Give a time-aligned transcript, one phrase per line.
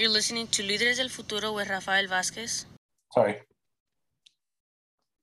[0.00, 2.64] You're listening to Líderes del Futuro with Rafael Vázquez.
[3.12, 3.36] Sorry.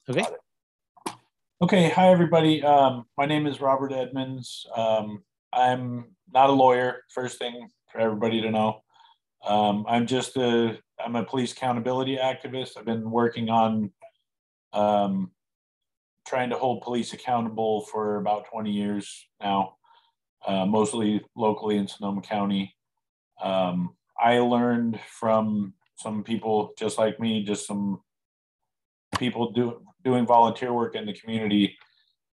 [0.08, 0.24] Okay.
[1.64, 1.90] Okay.
[1.90, 2.62] Hi, everybody.
[2.62, 4.68] Um, my name is Robert Edmonds.
[4.76, 7.02] Um, I'm not a lawyer.
[7.10, 8.84] First thing for everybody to know.
[9.48, 12.78] Um, I'm just a I'm a police accountability activist.
[12.78, 13.92] I've been working on
[14.74, 15.32] um,
[16.28, 19.78] trying to hold police accountable for about 20 years now,
[20.46, 22.76] uh, mostly locally in Sonoma County.
[23.42, 28.02] Um, I learned from some people just like me, just some
[29.18, 31.78] people do, doing volunteer work in the community,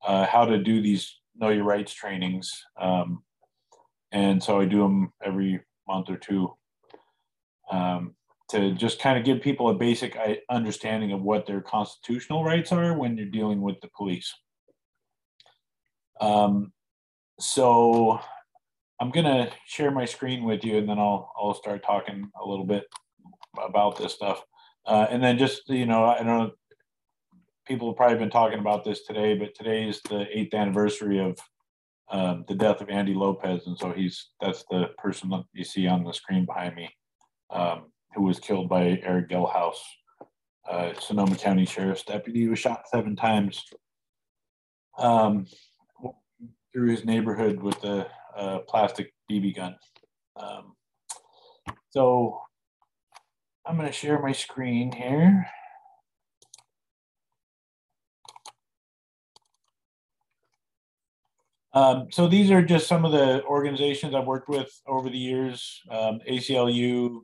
[0.05, 2.49] uh, how to do these know your rights trainings.
[2.79, 3.23] Um,
[4.11, 6.53] and so I do them every month or two
[7.71, 8.15] um,
[8.49, 10.17] to just kind of give people a basic
[10.49, 14.33] understanding of what their constitutional rights are when you're dealing with the police.
[16.19, 16.73] Um,
[17.39, 18.19] so
[19.01, 22.65] I'm gonna share my screen with you, and then I'll I'll start talking a little
[22.65, 22.83] bit
[23.57, 24.43] about this stuff.
[24.85, 26.51] Uh, and then just you know, I don't know,
[27.65, 31.39] people have probably been talking about this today, but today is the eighth anniversary of
[32.11, 35.87] um, the death of Andy Lopez, and so he's that's the person that you see
[35.87, 36.87] on the screen behind me,
[37.49, 39.77] um, who was killed by Erick Gelhaus,
[40.69, 43.63] uh, Sonoma County Sheriff's deputy, was shot seven times
[44.99, 45.47] um,
[46.71, 49.75] through his neighborhood with a a plastic BB gun.
[50.35, 50.73] Um,
[51.89, 52.39] so
[53.65, 55.45] I'm going to share my screen here.
[61.73, 65.81] Um, so these are just some of the organizations I've worked with over the years.
[65.89, 67.21] Um, ACLU,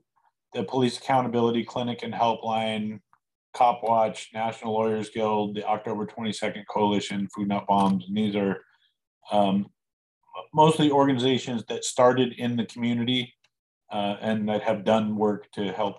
[0.53, 2.99] the Police Accountability Clinic and Helpline,
[3.53, 8.05] Cop Watch, National Lawyers Guild, the October 22nd Coalition, Food Not Bombs.
[8.08, 8.61] And these are
[9.31, 9.67] um,
[10.53, 13.33] mostly organizations that started in the community
[13.91, 15.97] uh, and that have done work to help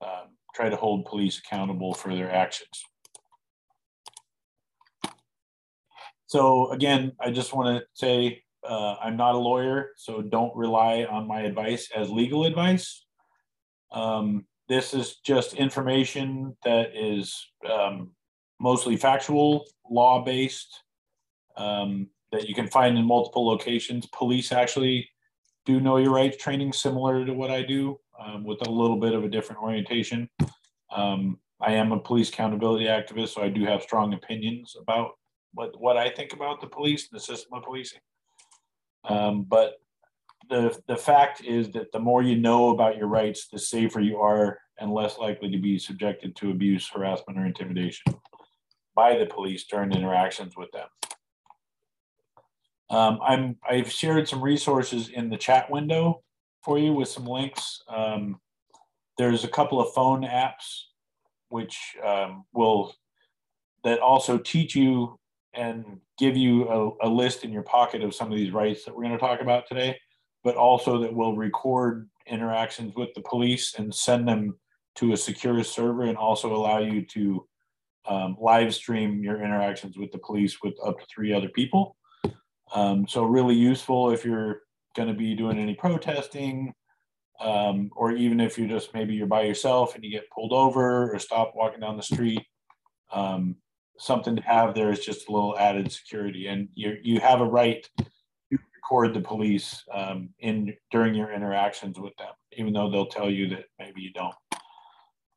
[0.00, 2.84] uh, try to hold police accountable for their actions.
[6.26, 11.04] So again, I just want to say uh, I'm not a lawyer, so don't rely
[11.04, 13.04] on my advice as legal advice.
[13.90, 18.12] Um, this is just information that is um,
[18.60, 20.84] mostly factual, law-based,
[21.56, 24.06] um, that you can find in multiple locations.
[24.06, 25.08] Police actually
[25.66, 29.14] do know your rights training similar to what I do um, with a little bit
[29.14, 30.28] of a different orientation.
[30.92, 35.12] Um, I am a police accountability activist, so I do have strong opinions about
[35.52, 38.00] what, what I think about the police and the system of policing.
[39.04, 39.74] Um, but
[40.48, 44.18] the, the fact is that the more you know about your rights, the safer you
[44.18, 48.14] are and less likely to be subjected to abuse, harassment, or intimidation
[48.94, 50.88] by the police during interactions with them.
[52.90, 56.22] Um, I'm I've shared some resources in the chat window
[56.62, 57.82] for you with some links.
[57.88, 58.40] Um,
[59.16, 60.82] there's a couple of phone apps
[61.50, 62.94] which um, will
[63.84, 65.18] that also teach you
[65.52, 65.84] and
[66.16, 69.02] give you a, a, list in your pocket of some of these rights that we're
[69.02, 69.98] going to talk about today,
[70.44, 74.54] but also that will record interactions with the police and send them
[74.94, 77.46] to a secure server and also allow you to
[78.06, 81.96] um, live stream your interactions with the police with up to three other people.
[82.72, 84.62] Um, so really useful if you're
[84.96, 86.74] going to be doing any protesting,
[87.40, 91.12] um, or even if you're just maybe you're by yourself and you get pulled over
[91.12, 92.42] or stop walking down the street.
[93.12, 93.56] Um,
[93.98, 97.46] something to have there is just a little added security, and you you have a
[97.46, 98.06] right to
[98.74, 103.48] record the police um, in during your interactions with them, even though they'll tell you
[103.48, 104.34] that maybe you don't.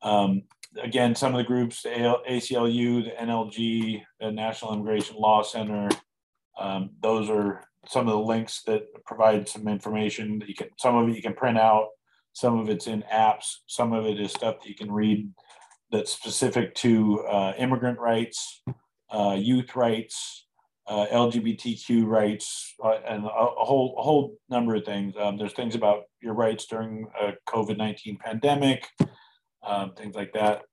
[0.02, 0.44] Um,
[0.82, 5.90] again, some of the groups, the ACLU, the NLG, the National Immigration Law Center,
[6.60, 10.96] um, those are some of the links that provide some information that you can, some
[10.96, 11.88] of it you can print out,
[12.34, 15.30] some of it's in apps, some of it is stuff that you can read
[15.92, 18.64] that's specific to uh, immigrant rights,
[19.12, 20.48] uh, youth rights,
[20.88, 25.14] uh, LGBTQ rights, uh, and a, a, whole a whole number of things.
[25.18, 28.88] Um, there's things about your rights during a COVID nineteen pandemic,
[29.64, 30.64] um, things like that.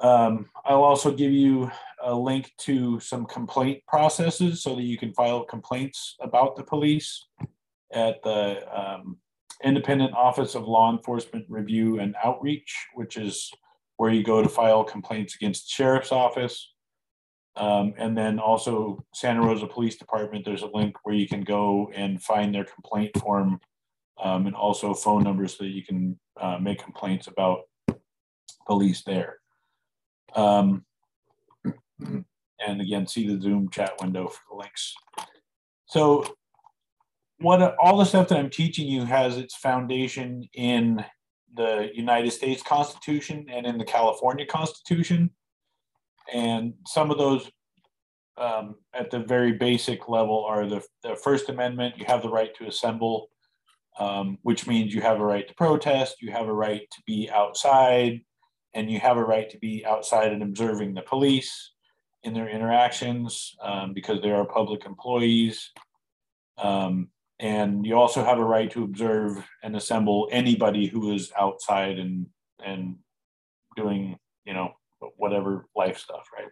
[0.00, 1.70] Um, I'll also give you
[2.02, 7.26] a link to some complaint processes so that you can file complaints about the police
[7.92, 9.18] at the um,
[9.62, 13.50] Independent Office of Law Enforcement Review and Outreach, which is
[13.98, 16.72] where you go to file complaints against the sheriff's office.
[17.56, 21.90] Um, and then also Santa Rosa Police Department, there's a link where you can go
[21.94, 23.60] and find their complaint form
[24.22, 27.62] um, and also phone numbers so that you can uh, make complaints about
[28.66, 29.39] police there.
[30.34, 30.84] Um,
[32.00, 34.94] and again, see the Zoom chat window for the links.
[35.86, 36.24] So
[37.38, 41.04] what all the stuff that I'm teaching you has its foundation in
[41.54, 45.30] the United States Constitution and in the California Constitution.
[46.32, 47.50] And some of those
[48.36, 52.54] um, at the very basic level are the, the First Amendment, you have the right
[52.56, 53.28] to assemble,
[53.98, 57.28] um, which means you have a right to protest, you have a right to be
[57.30, 58.20] outside,
[58.74, 61.72] and you have a right to be outside and observing the police
[62.22, 65.70] in their interactions um, because they are public employees.
[66.58, 67.08] Um,
[67.38, 72.26] and you also have a right to observe and assemble anybody who is outside and
[72.62, 72.96] and
[73.76, 74.72] doing you know
[75.16, 76.50] whatever life stuff, right?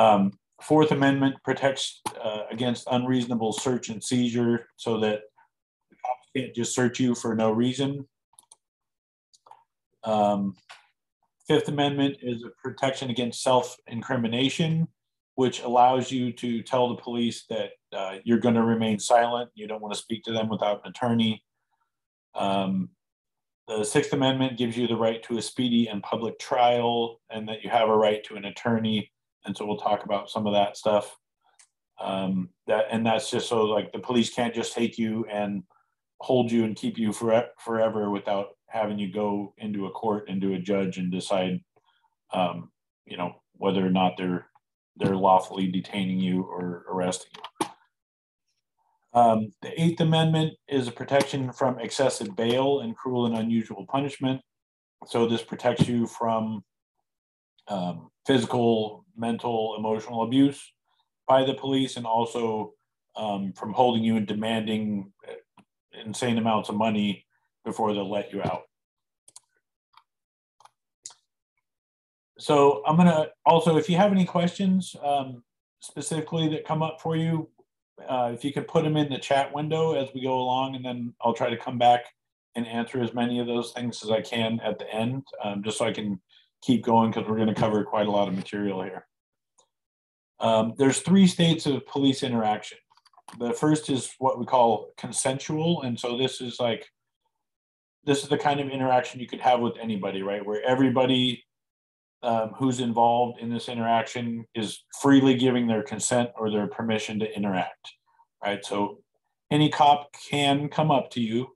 [0.00, 0.32] Um,
[0.62, 5.22] Fourth Amendment protects uh, against unreasonable search and seizure, so that
[5.90, 8.06] cops can't just search you for no reason.
[10.04, 10.54] Um,
[11.46, 14.88] Fifth Amendment is a protection against self-incrimination,
[15.36, 19.50] which allows you to tell the police that uh, you're going to remain silent.
[19.54, 21.44] You don't want to speak to them without an attorney.
[22.34, 22.90] Um,
[23.68, 27.62] the Sixth Amendment gives you the right to a speedy and public trial, and that
[27.62, 29.10] you have a right to an attorney.
[29.44, 31.16] And so we'll talk about some of that stuff.
[32.00, 35.62] Um, that and that's just so like the police can't just take you and
[36.20, 40.40] hold you and keep you for, forever without having you go into a court and
[40.40, 41.60] do a judge and decide,
[42.32, 42.70] um,
[43.06, 44.46] you know, whether or not they're
[44.98, 47.66] they're lawfully detaining you or arresting you.
[49.12, 54.40] Um, the Eighth Amendment is a protection from excessive bail and cruel and unusual punishment.
[55.06, 56.64] So this protects you from
[57.68, 60.72] um, physical, mental, emotional abuse
[61.28, 62.72] by the police, and also
[63.16, 65.12] um, from holding you and demanding
[66.04, 67.25] insane amounts of money
[67.66, 68.62] before they'll let you out.
[72.38, 75.42] So I'm gonna also, if you have any questions um,
[75.80, 77.50] specifically that come up for you,
[78.08, 80.84] uh, if you could put them in the chat window as we go along, and
[80.84, 82.04] then I'll try to come back
[82.54, 85.78] and answer as many of those things as I can at the end, um, just
[85.78, 86.20] so I can
[86.62, 89.06] keep going because we're going to cover quite a lot of material here.
[90.40, 92.78] Um, there's three states of police interaction.
[93.38, 96.86] The first is what we call consensual, and so this is like
[98.06, 100.44] this is the kind of interaction you could have with anybody, right?
[100.44, 101.44] Where everybody
[102.22, 107.36] um, who's involved in this interaction is freely giving their consent or their permission to
[107.36, 107.92] interact,
[108.42, 108.64] right?
[108.64, 109.00] So
[109.50, 111.48] any cop can come up to you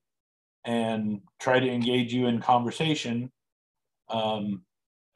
[0.64, 3.30] and try to engage you in conversation,
[4.10, 4.62] um,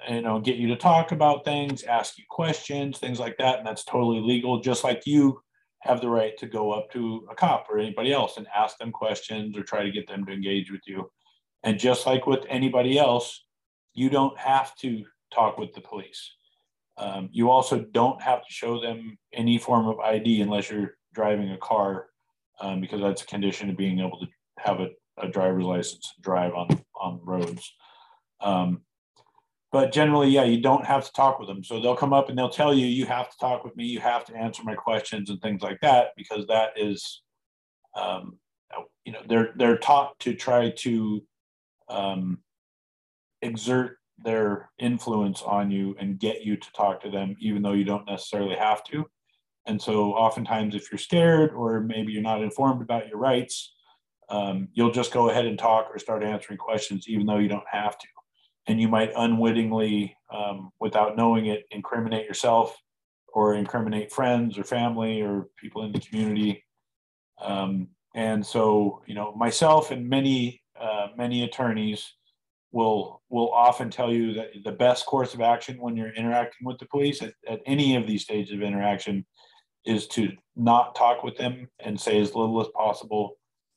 [0.08, 3.66] you know, get you to talk about things, ask you questions, things like that, and
[3.66, 4.60] that's totally legal.
[4.60, 5.40] Just like you
[5.81, 8.90] have the right to go up to a cop or anybody else and ask them
[8.90, 11.10] questions or try to get them to engage with you.
[11.64, 13.44] And just like with anybody else,
[13.94, 16.31] you don't have to talk with the police.
[16.96, 21.50] Um, you also don't have to show them any form of ID unless you're driving
[21.50, 22.06] a car,
[22.61, 24.26] um, because that's a condition of being able to
[24.58, 26.69] have a, a driver's license and drive on
[27.00, 27.75] on roads.
[28.40, 28.82] Um,
[29.72, 31.64] but generally, yeah, you don't have to talk with them.
[31.64, 33.99] So they'll come up and they'll tell you, you have to talk with me, you
[33.99, 37.22] have to answer my questions and things like that, because that is,
[37.96, 38.38] um,
[39.05, 41.25] you know, they're they're taught to try to
[41.88, 42.38] um,
[43.42, 47.84] exert their influence on you and get you to talk to them, even though you
[47.84, 49.04] don't necessarily have to.
[49.66, 53.75] And so, oftentimes, if you're scared or maybe you're not informed about your rights,
[54.28, 57.64] um, you'll just go ahead and talk or start answering questions, even though you don't
[57.70, 58.06] have to.
[58.66, 62.76] And you might unwittingly, um, without knowing it, incriminate yourself
[63.32, 66.64] or incriminate friends or family or people in the community.
[67.43, 72.14] Um, and so, you know, myself and many, uh, many attorneys
[72.72, 76.78] will will often tell you that the best course of action when you're interacting with
[76.78, 79.24] the police at, at any of these stages of interaction
[79.84, 83.36] is to not talk with them and say as little as possible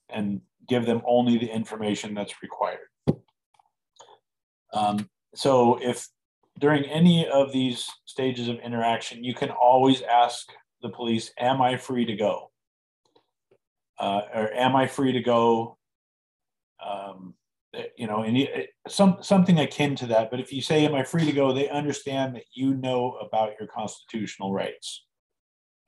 [0.09, 2.87] and give them only the information that's required.
[4.73, 6.07] Um, so if
[6.59, 10.49] during any of these stages of interaction, you can always ask
[10.81, 12.51] the police, am I free to go?
[13.99, 15.76] Uh, or am I free to go?
[16.85, 17.33] Um,
[17.95, 18.37] you know, and
[18.87, 20.31] some something akin to that.
[20.31, 23.53] But if you say, "Am I free to go?" they understand that you know about
[23.59, 25.05] your constitutional rights.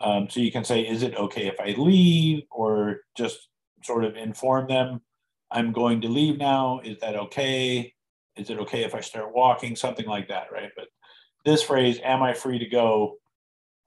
[0.01, 3.50] Um, so you can say, "Is it okay if I leave?" or just
[3.84, 5.01] sort of inform them,
[5.51, 6.79] "I'm going to leave now.
[6.84, 7.93] Is that okay?
[8.36, 10.72] Is it okay if I start walking?" Something like that, right?
[10.75, 10.88] But
[11.46, 13.17] this phrase, "Am I free to go?"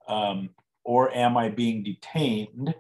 [0.09, 0.51] Um,
[0.85, 2.75] or "Am I being detained?"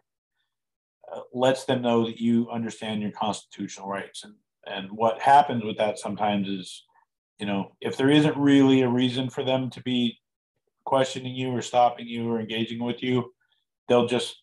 [1.32, 4.34] Lets them know that you understand your constitutional rights and
[4.66, 6.84] and what happens with that sometimes is
[7.38, 10.18] you know if there isn't really a reason for them to be
[10.84, 13.32] questioning you or stopping you or engaging with you
[13.88, 14.42] they'll just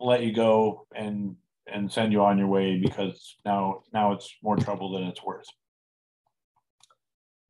[0.00, 1.36] let you go and
[1.72, 5.46] and send you on your way because now now it's more trouble than it's worth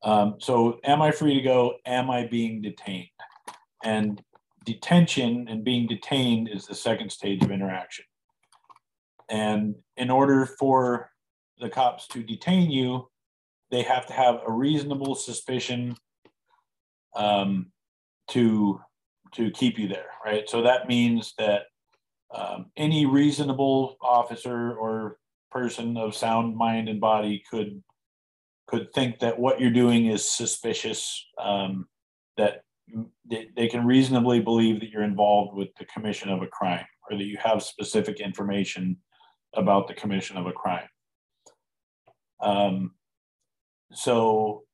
[0.03, 1.77] Um, so, am I free to go?
[1.87, 3.09] Am I being detained?
[3.83, 4.23] And
[4.65, 8.05] detention and being detained is the second stage of interaction.
[9.29, 11.11] And in order for
[11.59, 13.09] the cops to detain you,
[13.71, 15.97] they have to have a reasonable suspicion
[17.17, 17.73] um,
[18.29, 18.81] to
[19.33, 20.49] to keep you there, right?
[20.49, 21.63] So that means that
[22.33, 25.19] um, any reasonable officer or
[25.51, 27.83] person of sound mind and body could
[28.67, 31.87] could think that what you're doing is suspicious, um,
[32.37, 32.63] that
[33.29, 37.17] they, they can reasonably believe that you're involved with the commission of a crime or
[37.17, 38.97] that you have specific information
[39.57, 40.89] about the commission of a crime.
[42.41, 42.93] Um,
[43.93, 44.65] so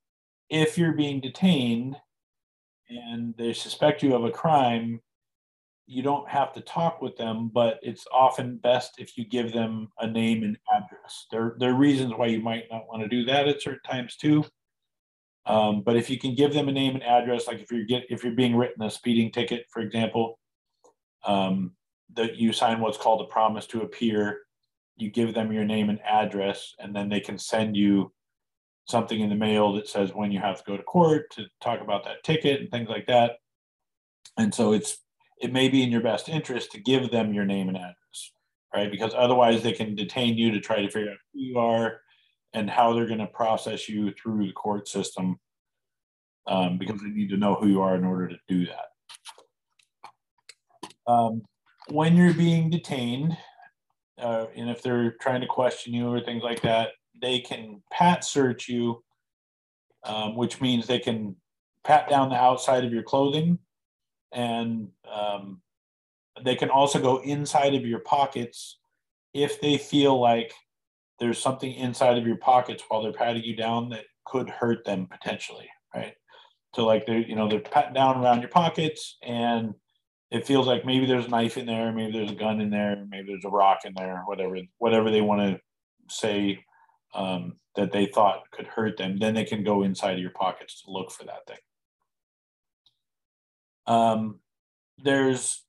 [0.49, 1.97] if you're being detained
[2.89, 5.01] and they suspect you of a crime,
[5.87, 9.89] you don't have to talk with them, but it's often best if you give them
[9.99, 11.27] a name and address.
[11.31, 14.17] There, there are reasons why you might not want to do that at certain times
[14.17, 14.45] too.
[15.47, 18.05] Um, but if you can give them a name and address, like if you're get
[18.09, 20.39] if you're being written a speeding ticket, for example,
[21.25, 21.73] um,
[22.15, 24.41] that you sign what's called a promise to appear,
[24.97, 28.13] you give them your name and address, and then they can send you
[28.87, 31.81] something in the mail that says when you have to go to court to talk
[31.81, 33.37] about that ticket and things like that.
[34.37, 34.99] And so it's
[35.41, 38.33] it may be in your best interest to give them your name and address,
[38.75, 38.91] right?
[38.91, 42.01] Because otherwise they can detain you to try to figure out who you are
[42.53, 45.39] and how they're going to process you through the court system
[46.47, 48.87] um, because they need to know who you are in order to do that.
[51.07, 51.43] Um,
[51.89, 53.37] when you're being detained,
[54.21, 58.25] uh, and if they're trying to question you or things like that, they can pat
[58.25, 59.03] search you,
[60.05, 61.37] um, which means they can
[61.85, 63.59] pat down the outside of your clothing
[64.33, 65.61] and um,
[66.45, 68.79] they can also go inside of your pockets
[69.35, 70.53] if they feel like
[71.19, 75.07] there's something inside of your pockets while they're patting you down that could hurt them
[75.07, 76.15] potentially right?
[76.75, 79.75] So like they're you know they're patting down around your pockets and
[80.31, 83.05] it feels like maybe there's a knife in there maybe there's a gun in there
[83.09, 85.61] maybe there's a rock in there whatever whatever they want to
[86.09, 86.65] say
[87.15, 90.83] um, that they thought could hurt them then they can go inside of your pockets
[90.83, 91.59] to look for that thing.
[93.87, 94.41] Um,
[94.99, 95.65] there's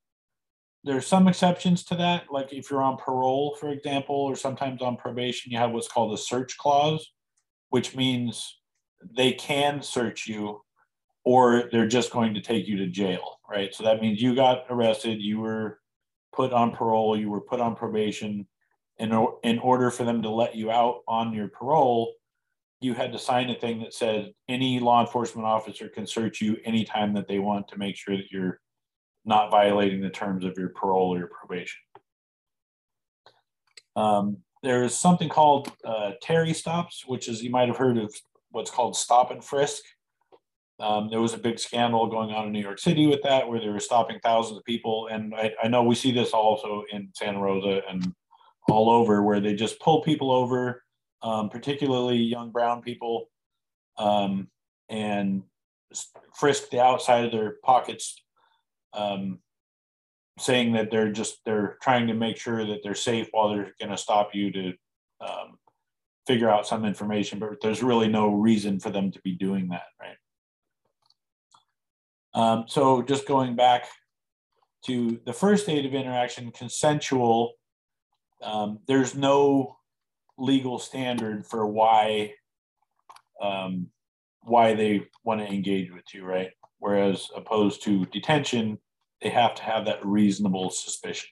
[0.84, 4.98] there's some exceptions to that, like if you're on parole, for example, or sometimes on
[4.98, 7.12] probation, you have what's called a search clause,
[7.70, 8.60] which means
[9.15, 10.62] they can search you
[11.24, 13.74] or they're just going to take you to jail, right?
[13.74, 15.80] So that means you got arrested, you were
[16.34, 18.48] put on parole, you were put on probation.
[18.98, 22.13] In, in order for them to let you out on your parole,
[22.82, 26.58] you had to sign a thing that said any law enforcement officer can search you
[26.66, 28.60] anytime that they want to make sure that you're
[29.24, 31.80] not violating the terms of your parole or your probation.
[33.96, 38.13] Um, there's something called uh, Terry stops, which is you might have heard of
[38.50, 39.84] what's called stop and frisk.
[40.82, 43.60] Um, there was a big scandal going on in New York City with that, where
[43.60, 45.08] they were stopping thousands of people.
[45.12, 48.14] And I, I know we see this also in Santa Rosa and
[48.70, 50.84] all over, where they just pull people over
[51.22, 53.30] um, particularly young brown people,
[53.98, 54.48] um,
[54.90, 55.44] and
[56.34, 58.24] frisk the outside of their pockets,
[58.94, 59.40] um,
[60.40, 63.92] saying that they're just they're trying to make sure that they're safe while they're going
[63.92, 64.74] to stop you to
[65.22, 65.58] um,
[66.26, 69.84] figure out some information, but there's really no reason for them to be doing that,
[70.00, 70.18] right?
[72.34, 73.88] Um, so just going back
[74.86, 77.54] to the first state of interaction, consensual.
[78.42, 79.78] Um, there's no
[80.38, 82.34] legal standard for why
[83.42, 83.88] um,
[84.42, 86.52] why they want to engage with you, right?
[86.80, 88.80] Whereas opposed to detention,
[89.22, 91.30] they have to have that reasonable suspicion.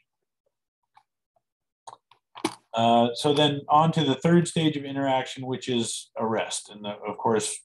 [2.74, 6.70] Uh, so then on to the third stage of interaction, which is arrest.
[6.70, 7.60] And the, of course,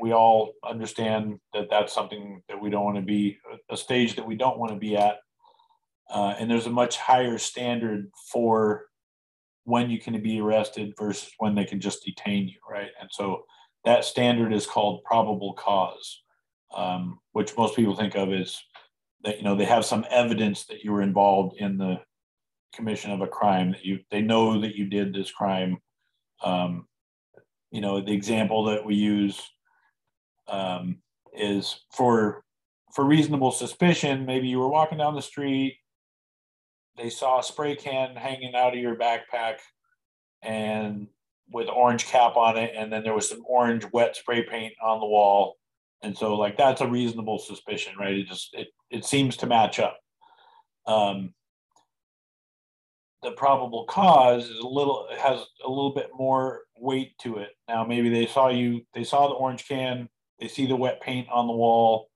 [0.00, 3.38] we all understand that that's something that we don't want to be,
[3.70, 5.18] a stage that we don't want to be at.
[6.10, 8.86] Uh, and there's a much higher standard for
[9.64, 12.88] when you can be arrested versus when they can just detain you, right?
[13.00, 13.44] And so
[13.84, 16.22] that standard is called probable cause,
[16.74, 18.58] um, which most people think of as
[19.24, 22.00] that you know they have some evidence that you were involved in the
[22.74, 25.78] commission of a crime that you they know that you did this crime.
[26.42, 26.86] Um,
[27.70, 29.42] you know the example that we use
[30.48, 30.98] um,
[31.32, 32.42] is for
[32.94, 34.26] for reasonable suspicion.
[34.26, 35.78] Maybe you were walking down the street
[36.98, 39.58] they saw a spray can hanging out of your backpack
[40.42, 41.06] and
[41.50, 45.00] with orange cap on it and then there was some orange wet spray paint on
[45.00, 45.56] the wall
[46.02, 49.78] and so like that's a reasonable suspicion right it just it, it seems to match
[49.78, 49.98] up
[50.86, 51.32] um,
[53.22, 57.50] the probable cause is a little has a little bit more weight to it.
[57.68, 60.08] Now, maybe they saw you, they saw the orange can,
[60.40, 62.10] they see the wet paint on the wall.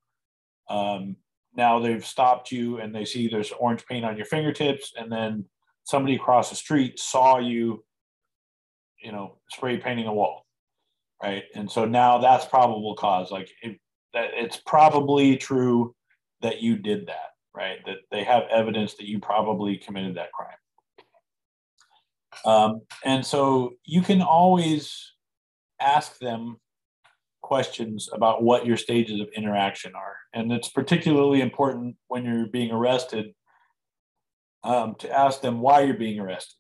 [0.68, 1.16] Um,
[1.54, 5.44] now they've stopped you and they see there's orange paint on your fingertips, and then
[5.84, 7.84] somebody across the street saw you,
[9.02, 10.46] you know, spray painting a wall,
[11.22, 11.44] right?
[11.54, 13.30] And so now that's probable cause.
[13.30, 13.78] Like it,
[14.14, 15.94] that, it's probably true
[16.40, 17.78] that you did that, right?
[17.86, 20.56] That they have evidence that you probably committed that crime.
[22.44, 25.12] Um, and so you can always
[25.80, 26.56] ask them
[27.42, 30.16] questions about what your stages of interaction are.
[30.32, 33.34] And it's particularly important when you're being arrested
[34.64, 36.56] um, to ask them why you're being arrested.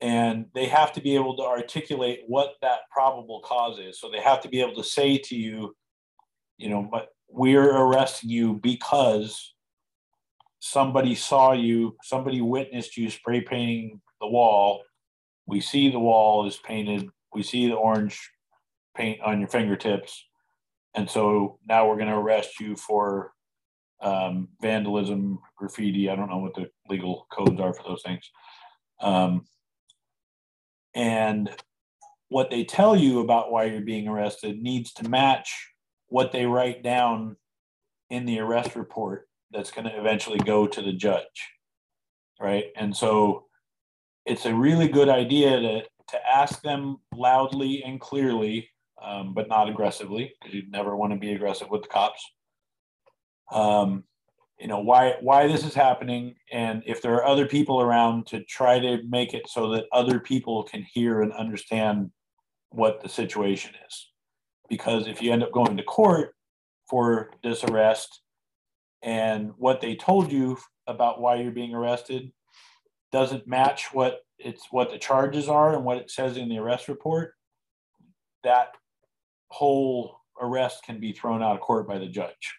[0.00, 3.98] And they have to be able to articulate what that probable cause is.
[3.98, 5.74] So they have to be able to say to you,
[6.58, 9.54] you know, but we're arresting you because
[10.60, 14.82] somebody saw you, somebody witnessed you spray painting the wall.
[15.46, 17.08] We see the wall is painted.
[17.32, 18.30] We see the orange
[18.94, 20.26] paint on your fingertips.
[20.94, 23.32] And so now we're going to arrest you for
[24.00, 26.08] um, vandalism, graffiti.
[26.08, 28.30] I don't know what the legal codes are for those things.
[29.00, 29.46] Um,
[30.94, 31.50] and
[32.28, 35.70] what they tell you about why you're being arrested needs to match
[36.08, 37.36] what they write down
[38.10, 41.50] in the arrest report that's going to eventually go to the judge.
[42.40, 42.66] Right.
[42.76, 43.46] And so
[44.26, 48.68] it's a really good idea to, to ask them loudly and clearly,
[49.04, 52.24] um, but not aggressively, because you never want to be aggressive with the cops.
[53.52, 54.04] Um,
[54.58, 58.42] you know why why this is happening, and if there are other people around, to
[58.44, 62.10] try to make it so that other people can hear and understand
[62.70, 64.10] what the situation is.
[64.68, 66.34] Because if you end up going to court
[66.88, 68.20] for this arrest,
[69.02, 70.56] and what they told you
[70.86, 72.32] about why you're being arrested
[73.12, 76.88] doesn't match what it's what the charges are and what it says in the arrest
[76.88, 77.34] report,
[78.44, 78.68] that
[79.54, 82.54] whole arrest can be thrown out of court by the judge.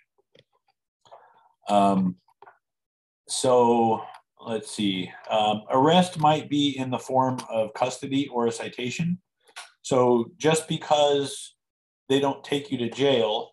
[1.68, 2.16] Um,
[3.28, 4.02] so
[4.40, 5.12] let's see.
[5.30, 9.20] Um, arrest might be in the form of custody or a citation.
[9.82, 11.56] So just because
[12.08, 13.52] they don't take you to jail,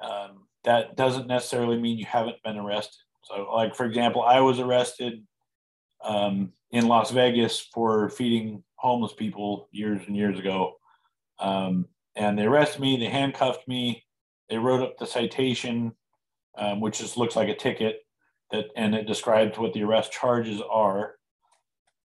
[0.00, 2.98] um, that doesn't necessarily mean you haven't been arrested.
[3.24, 5.24] So, like for example, I was arrested
[6.04, 10.74] um, in Las Vegas for feeding homeless people years and years ago.
[11.38, 14.04] Um, and they arrested me, they handcuffed me,
[14.48, 15.92] they wrote up the citation,
[16.58, 18.00] um, which just looks like a ticket,
[18.50, 21.14] that, and it describes what the arrest charges are.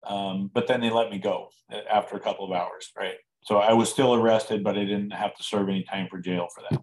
[0.06, 1.48] Um, but then they let me go
[1.90, 3.16] after a couple of hours, right?
[3.42, 6.48] So I was still arrested, but I didn't have to serve any time for jail
[6.54, 6.80] for that.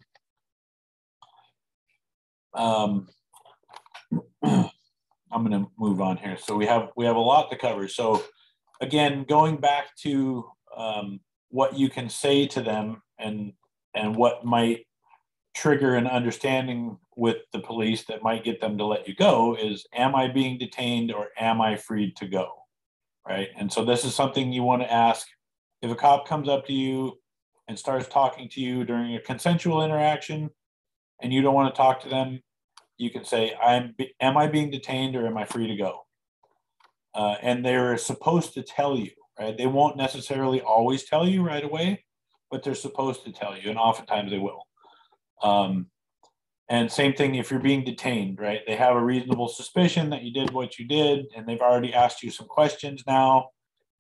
[2.60, 3.08] Um,
[4.44, 6.38] I'm going to move on here.
[6.38, 7.88] So we have we have a lot to cover.
[7.88, 8.24] So
[8.82, 10.46] again, going back to
[10.76, 11.20] um,
[11.54, 13.54] what you can say to them and
[13.94, 14.88] and what might
[15.54, 19.86] trigger an understanding with the police that might get them to let you go is
[19.94, 22.50] am I being detained or am I free to go?
[23.28, 23.50] Right.
[23.56, 25.28] And so this is something you want to ask
[25.84, 27.20] if a cop comes up to you
[27.68, 30.50] and starts talking to you during a consensual interaction
[31.22, 32.42] and you don't want to talk to them,
[32.98, 36.08] you can say, "I'm am I being detained or am I free to go?"
[37.14, 39.58] Uh, and they're supposed to tell you, right?
[39.58, 42.06] They won't necessarily always tell you right away,
[42.52, 44.68] but they're supposed to tell you, and oftentimes they will.
[45.42, 45.88] Um,
[46.70, 48.62] and same thing if you're being detained, right?
[48.66, 52.24] They have a reasonable suspicion that you did what you did, and they've already asked
[52.24, 53.50] you some questions now,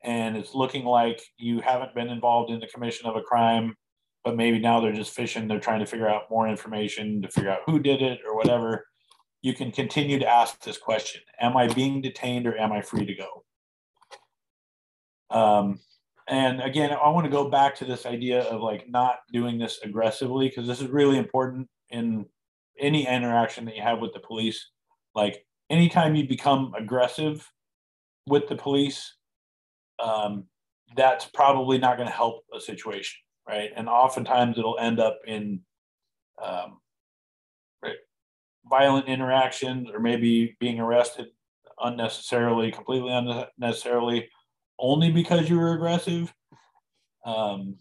[0.04, 3.76] and it's looking like you haven't been involved in the commission of a crime
[4.24, 5.48] but maybe now they're just fishing.
[5.48, 8.88] They're trying to figure out more information to figure out who did it or whatever.
[9.42, 13.06] You can continue to ask this question Am I being detained or am I free
[13.06, 13.44] to go?
[15.34, 15.80] Um,
[16.28, 19.80] and again, I want to go back to this idea of like not doing this
[19.84, 22.26] aggressively because this is really important in
[22.80, 24.70] any interaction that you have with the police.
[25.16, 27.46] Like anytime you become aggressive
[28.28, 29.16] with the police,
[30.00, 30.46] um,
[30.96, 33.18] that's probably not going to help a situation
[33.48, 33.72] right?
[33.76, 35.62] And oftentimes it'll end up in
[36.44, 36.80] um,
[38.70, 41.28] violent interactions or maybe being arrested
[41.82, 44.30] unnecessarily, completely unnecessarily,
[44.84, 46.32] only because you were aggressive.
[47.26, 47.78] Um,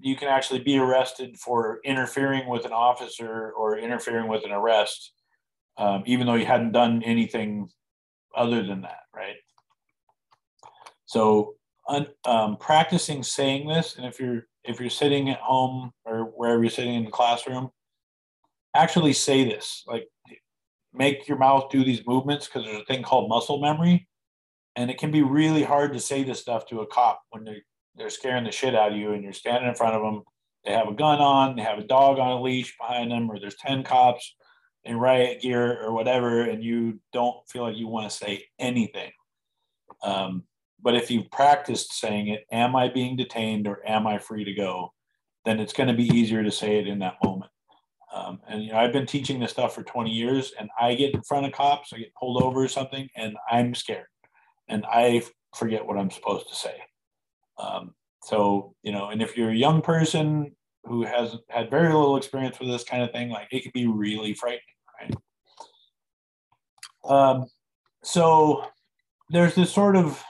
[0.00, 5.12] you can actually be arrested for interfering with an officer or interfering with an arrest,
[5.76, 7.68] um, even though you hadn't done anything
[8.36, 9.34] other than that, right?
[11.06, 11.56] So,
[11.88, 16.62] un, um, practicing saying this, and if you're if you're sitting at home or wherever
[16.62, 17.70] you're sitting in the classroom,
[18.76, 19.82] actually say this.
[19.88, 20.08] Like
[20.94, 24.06] make your mouth do these movements because there's a thing called muscle memory.
[24.76, 27.62] And it can be really hard to say this stuff to a cop when they're,
[27.96, 30.22] they're scaring the shit out of you and you're standing in front of them.
[30.64, 33.38] They have a gun on, they have a dog on a leash behind them, or
[33.38, 34.34] there's 10 cops
[34.84, 39.10] in riot gear or whatever, and you don't feel like you want to say anything.
[40.02, 40.44] Um,
[40.80, 44.52] but if you've practiced saying it, am I being detained or am I free to
[44.52, 44.92] go?
[45.44, 47.50] Then it's going to be easier to say it in that moment.
[48.12, 51.14] Um, and you know, I've been teaching this stuff for 20 years, and I get
[51.14, 54.06] in front of cops, I get pulled over or something, and I'm scared,
[54.68, 55.22] and I
[55.54, 56.74] forget what I'm supposed to say.
[57.58, 57.94] Um,
[58.24, 62.58] so you know, and if you're a young person who has had very little experience
[62.58, 64.62] with this kind of thing, like it can be really frightening,
[65.00, 65.14] right?
[67.04, 67.46] Um,
[68.02, 68.66] so
[69.30, 70.22] there's this sort of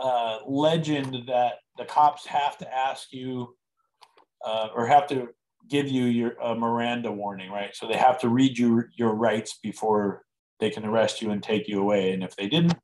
[0.00, 3.54] uh, legend that the cops have to ask you
[4.44, 5.28] uh, or have to
[5.68, 7.74] give you your Miranda warning, right?
[7.74, 10.22] So they have to read you your rights before
[10.60, 12.12] they can arrest you and take you away.
[12.12, 12.74] And if they didn't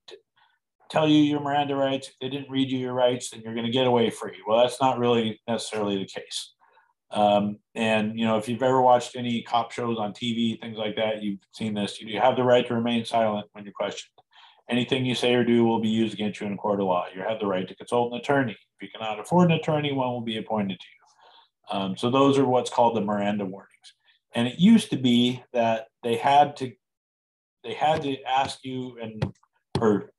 [0.90, 3.66] tell you your Miranda rights, if they didn't read you your rights, then you're going
[3.66, 4.36] to get away free.
[4.46, 6.52] Well, that's not really necessarily the case.
[7.12, 10.96] Um, and you know, if you've ever watched any cop shows on TV, things like
[10.96, 12.00] that, you've seen this.
[12.00, 14.12] You have the right to remain silent when you're questioned.
[14.68, 17.06] Anything you say or do will be used against you in a court of law.
[17.12, 18.52] You have the right to consult an attorney.
[18.52, 21.78] If you cannot afford an attorney, one will be appointed to you.
[21.78, 23.68] Um, so those are what's called the Miranda warnings.
[24.32, 26.72] And it used to be that they had to
[27.64, 29.34] they had to ask you and
[29.80, 30.12] or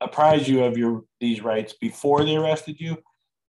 [0.00, 2.96] apprise you of your these rights before they arrested you.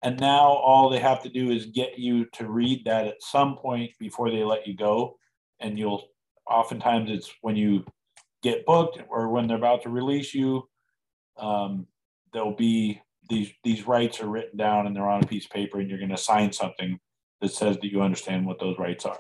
[0.02, 3.56] And now all they have to do is get you to read that at some
[3.56, 5.18] point before they let you go.
[5.60, 6.04] And you'll
[6.48, 7.84] oftentimes it's when you
[8.42, 10.68] get booked or when they're about to release you,
[11.38, 11.86] um,
[12.32, 15.80] there'll be these these rights are written down and they're on a piece of paper,
[15.80, 16.98] and you're going to sign something
[17.40, 19.18] that says that you understand what those rights are.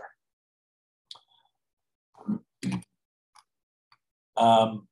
[4.36, 4.86] Um,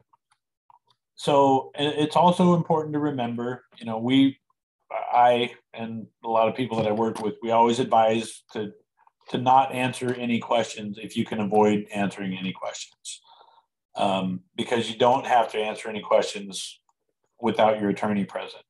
[1.25, 4.39] so it's also important to remember, you know, we,
[4.93, 8.73] I, and a lot of people that I work with, we always advise to
[9.31, 13.23] to not answer any questions if you can avoid answering any questions
[13.97, 16.79] um, because you don't have to answer any questions
[17.41, 18.63] without your attorney present.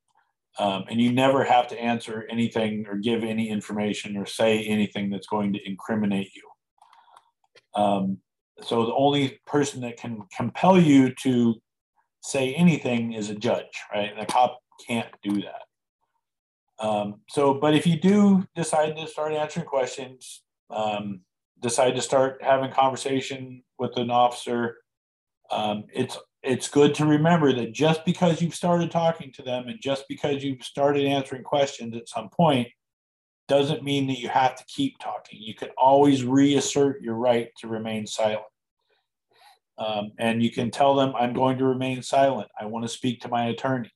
[0.56, 5.10] Um, and you never have to answer anything or give any information or say anything
[5.10, 7.82] that's going to incriminate you.
[7.82, 8.18] Um,
[8.62, 11.60] so the only person that can compel you to
[12.24, 14.10] say anything is a judge, right?
[14.10, 15.62] And a cop can't do that.
[16.84, 21.20] Um, so, but if you do decide to start answering questions, um,
[21.60, 24.78] decide to start having conversation with an officer,
[25.50, 29.80] um, it's it's good to remember that just because you've started talking to them and
[29.80, 32.68] just because you've started answering questions at some point
[33.48, 35.38] doesn't mean that you have to keep talking.
[35.40, 38.42] You can always reassert your right to remain silent.
[39.76, 42.48] Um, and you can tell them, I'm going to remain silent.
[42.60, 43.90] I want to speak to my attorney.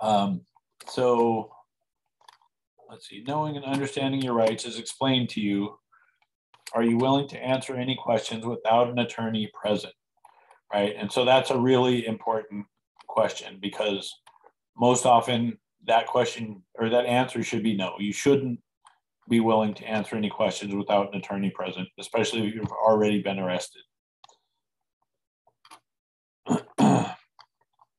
[0.00, 0.42] Um,
[0.86, 1.50] so
[2.88, 5.78] let's see, knowing and understanding your rights is explained to you
[6.74, 9.94] are you willing to answer any questions without an attorney present?
[10.72, 10.94] Right.
[10.98, 12.66] And so that's a really important
[13.06, 14.12] question because
[14.76, 17.94] most often that question or that answer should be no.
[18.00, 18.58] You shouldn't
[19.28, 23.38] be willing to answer any questions without an attorney present, especially if you've already been
[23.38, 23.82] arrested.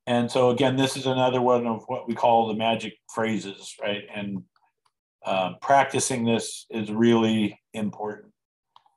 [0.06, 4.04] and so again, this is another one of what we call the magic phrases, right?
[4.14, 4.42] And
[5.24, 8.32] uh, practicing this is really important.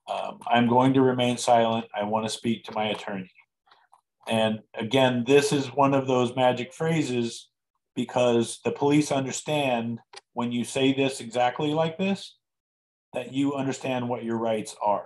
[0.10, 1.86] Um, I'm going to remain silent.
[1.96, 3.32] I want to speak to my attorney.
[4.28, 7.50] And again, this is one of those magic phrases
[8.00, 10.00] because the police understand
[10.32, 12.38] when you say this exactly like this,
[13.14, 15.06] that you understand what your rights are.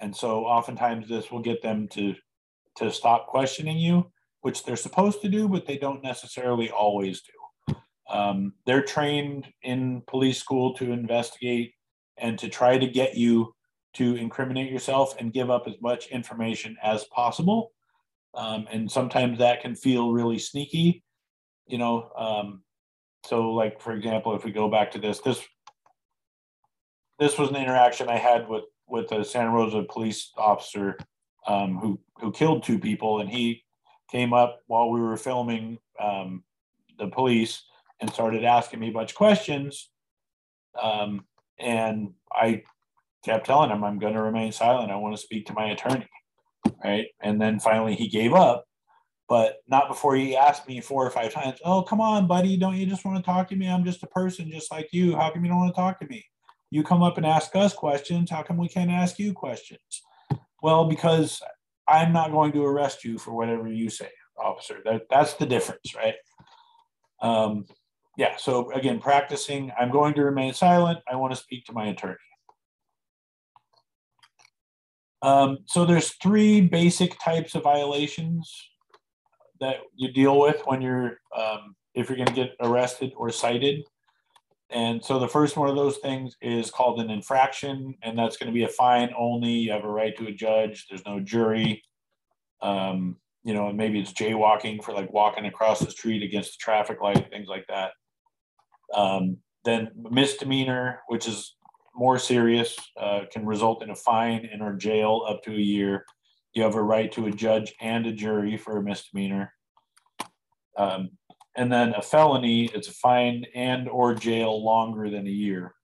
[0.00, 2.16] And so oftentimes this will get them to,
[2.78, 7.76] to stop questioning you, which they're supposed to do, but they don't necessarily always do.
[8.10, 11.74] Um, they're trained in police school to investigate
[12.16, 13.54] and to try to get you
[13.94, 17.70] to incriminate yourself and give up as much information as possible.
[18.34, 21.04] Um, and sometimes that can feel really sneaky,
[21.68, 22.10] you know.
[22.16, 22.62] Um,
[23.26, 25.42] so, like for example, if we go back to this, this
[27.18, 30.98] this was an interaction I had with with a Santa Rosa police officer
[31.46, 33.64] um, who who killed two people, and he
[34.10, 36.42] came up while we were filming um,
[36.98, 37.62] the police
[38.00, 39.90] and started asking me a bunch of questions.
[40.80, 41.24] Um,
[41.58, 42.62] and I
[43.24, 44.90] kept telling him, I'm going to remain silent.
[44.90, 46.08] I want to speak to my attorney.
[46.84, 47.06] Right.
[47.20, 48.64] And then finally he gave up,
[49.28, 52.56] but not before he asked me four or five times, Oh, come on, buddy.
[52.56, 53.68] Don't you just want to talk to me?
[53.68, 55.14] I'm just a person just like you.
[55.16, 56.24] How come you don't want to talk to me?
[56.70, 58.30] You come up and ask us questions.
[58.30, 60.02] How come we can't ask you questions?
[60.62, 61.42] Well, because
[61.86, 64.10] I'm not going to arrest you for whatever you say.
[64.42, 64.78] officer.
[64.84, 66.14] That, that's the difference, right?
[67.20, 67.66] Um,
[68.16, 71.00] yeah, so again, practicing, I'm going to remain silent.
[71.10, 72.16] I want to speak to my attorney.
[75.22, 78.52] Um, so there's three basic types of violations
[79.60, 83.84] that you deal with when you're, um, if you're going to get arrested or cited.
[84.70, 88.48] And so the first one of those things is called an infraction, and that's going
[88.48, 89.50] to be a fine only.
[89.50, 90.86] You have a right to a judge.
[90.88, 91.82] There's no jury.
[92.60, 96.58] Um, you know, and maybe it's jaywalking for like walking across the street against the
[96.60, 97.92] traffic light, things like that.
[98.94, 101.56] Um, then misdemeanor, which is
[101.94, 106.04] more serious, uh, can result in a fine and or jail up to a year.
[106.54, 109.52] You have a right to a judge and a jury for a misdemeanor.
[110.76, 111.10] Um,
[111.56, 115.74] and then a felony, it's a fine and or jail longer than a year.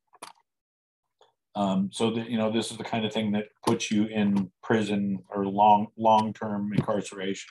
[1.56, 4.50] Um, so that you know, this is the kind of thing that puts you in
[4.62, 7.50] prison or long long term incarceration.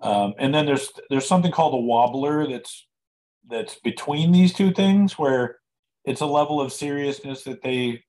[0.00, 2.86] Um, and then there's there's something called a wobbler that's
[3.48, 5.58] that's between these two things where
[6.04, 8.02] it's a level of seriousness that they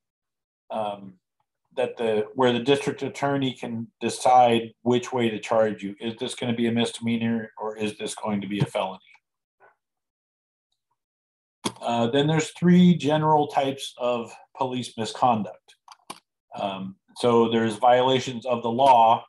[0.72, 1.16] um,
[1.76, 5.96] that the where the district attorney can decide which way to charge you.
[6.00, 9.00] Is this going to be a misdemeanor or is this going to be a felony?
[11.82, 15.76] Uh, then there's three general types of police misconduct.
[16.60, 19.26] Um, so there's violations of the law,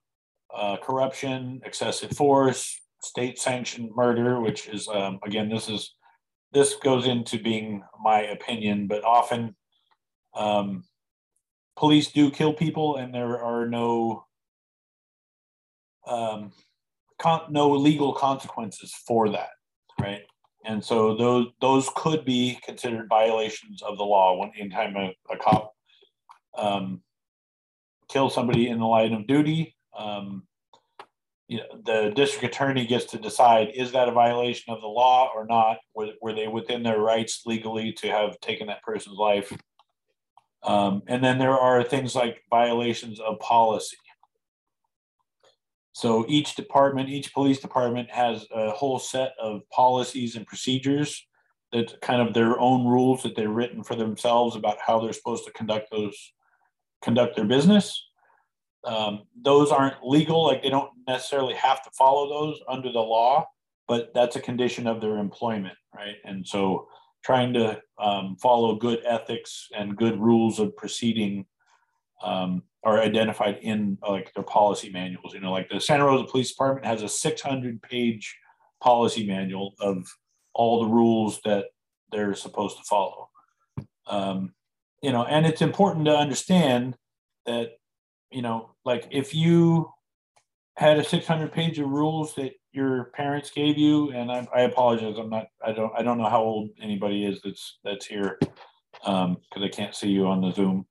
[0.54, 5.94] uh, corruption, excessive force, state sanctioned murder, which is um, again this is
[6.52, 9.54] this goes into being my opinion, but often
[10.34, 10.84] um,
[11.76, 14.24] police do kill people, and there are no
[16.06, 16.52] um,
[17.18, 19.50] con- no legal consequences for that,
[20.00, 20.22] right?
[20.64, 25.36] And so those those could be considered violations of the law when anytime a, a
[25.36, 25.72] cop
[26.56, 27.02] um,
[28.08, 29.76] kills somebody in the line of duty.
[29.96, 30.44] Um,
[31.48, 35.30] you know, the district attorney gets to decide is that a violation of the law
[35.34, 35.78] or not?
[35.94, 39.52] Were, were they within their rights legally to have taken that person's life?
[40.66, 43.96] Um, and then there are things like violations of policy.
[45.92, 51.26] So each department, each police department has a whole set of policies and procedures
[51.72, 55.44] that kind of their own rules that they've written for themselves about how they're supposed
[55.44, 56.32] to conduct those
[57.02, 58.08] conduct their business
[58.84, 63.46] um, those aren't legal like they don't necessarily have to follow those under the law
[63.86, 66.88] but that's a condition of their employment right and so
[67.26, 71.44] trying to um, follow good ethics and good rules of proceeding
[72.22, 75.34] um, are identified in like their policy manuals.
[75.34, 78.38] You know like the santa rosa police department has a 600 page
[78.80, 80.06] policy manual of
[80.54, 81.66] all the rules that
[82.12, 83.28] they're supposed to follow.
[84.06, 84.54] Um,
[85.02, 86.96] you know and it's important to understand
[87.44, 87.72] that
[88.30, 89.90] you know, like if you
[90.76, 95.16] had a 600 page of rules that your parents gave you, and I, I apologize,
[95.18, 98.54] I'm not, I don't, I don't know how old anybody is that's that's here because
[99.04, 100.86] um, I can't see you on the Zoom.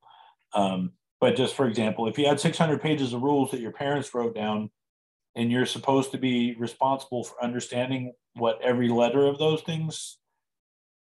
[0.54, 4.14] Um, but just for example, if you had 600 pages of rules that your parents
[4.14, 4.70] wrote down,
[5.36, 10.18] and you're supposed to be responsible for understanding what every letter of those things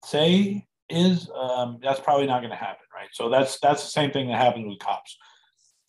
[0.04, 3.09] say is, um, that's probably not going to happen, right?
[3.12, 5.16] So that's that's the same thing that happens with cops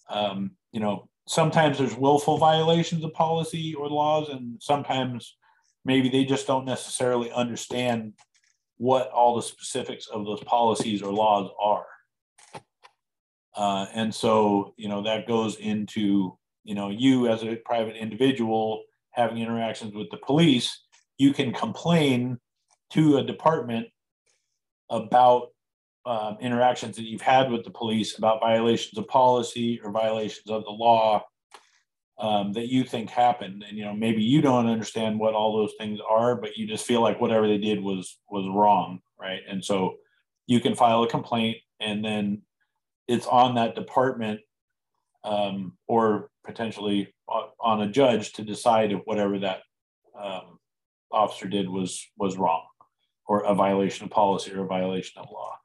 [0.09, 5.37] um, you know, sometimes there's willful violations of policy or laws, and sometimes
[5.85, 8.13] maybe they just don't necessarily understand
[8.77, 11.85] what all the specifics of those policies or laws are.
[13.55, 18.81] Uh, and so, you know, that goes into, you know, you as a private individual
[19.11, 20.83] having interactions with the police,
[21.19, 22.39] you can complain
[22.89, 23.87] to a department
[24.89, 25.49] about
[26.09, 30.63] um, interactions that you've had with the police about violations of policy or violations of
[30.63, 31.23] the law
[32.17, 33.63] um, that you think happened.
[33.67, 36.85] And you know maybe you don't understand what all those things are but you just
[36.85, 39.41] feel like whatever they did was was wrong right?
[39.47, 39.97] And so
[40.47, 42.41] you can file a complaint and then
[43.07, 44.39] it's on that department
[45.23, 47.13] um, or potentially
[47.59, 49.59] on a judge to decide if whatever that
[50.19, 50.57] um,
[51.11, 52.65] officer did was was wrong
[53.27, 55.55] or a violation of policy or a violation of law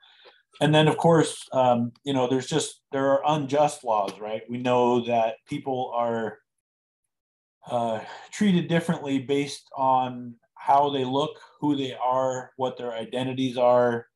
[0.60, 4.42] and then of course um, you know there's just there are unjust laws right?
[4.48, 6.38] We know that people are
[7.70, 14.06] uh, treated differently based on how they look who they are what their identities are.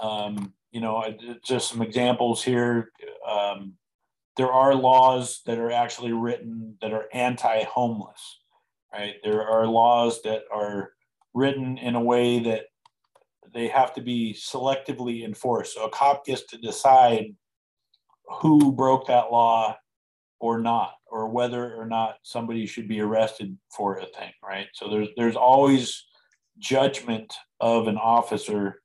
[0.00, 1.02] Um, you know
[1.44, 2.90] just some examples here.
[3.26, 3.74] Um,
[4.36, 8.38] there are laws that are actually written that are anti-homeless
[8.96, 9.16] right?
[9.22, 10.92] There are laws that are
[11.34, 12.66] written in a way that
[13.56, 15.74] they have to be selectively enforced.
[15.74, 17.34] So a cop gets to decide
[18.40, 19.76] who broke that law
[20.38, 24.66] or not, or whether or not somebody should be arrested for a thing, right?
[24.74, 26.04] So there's there's always
[26.58, 28.82] judgment of an officer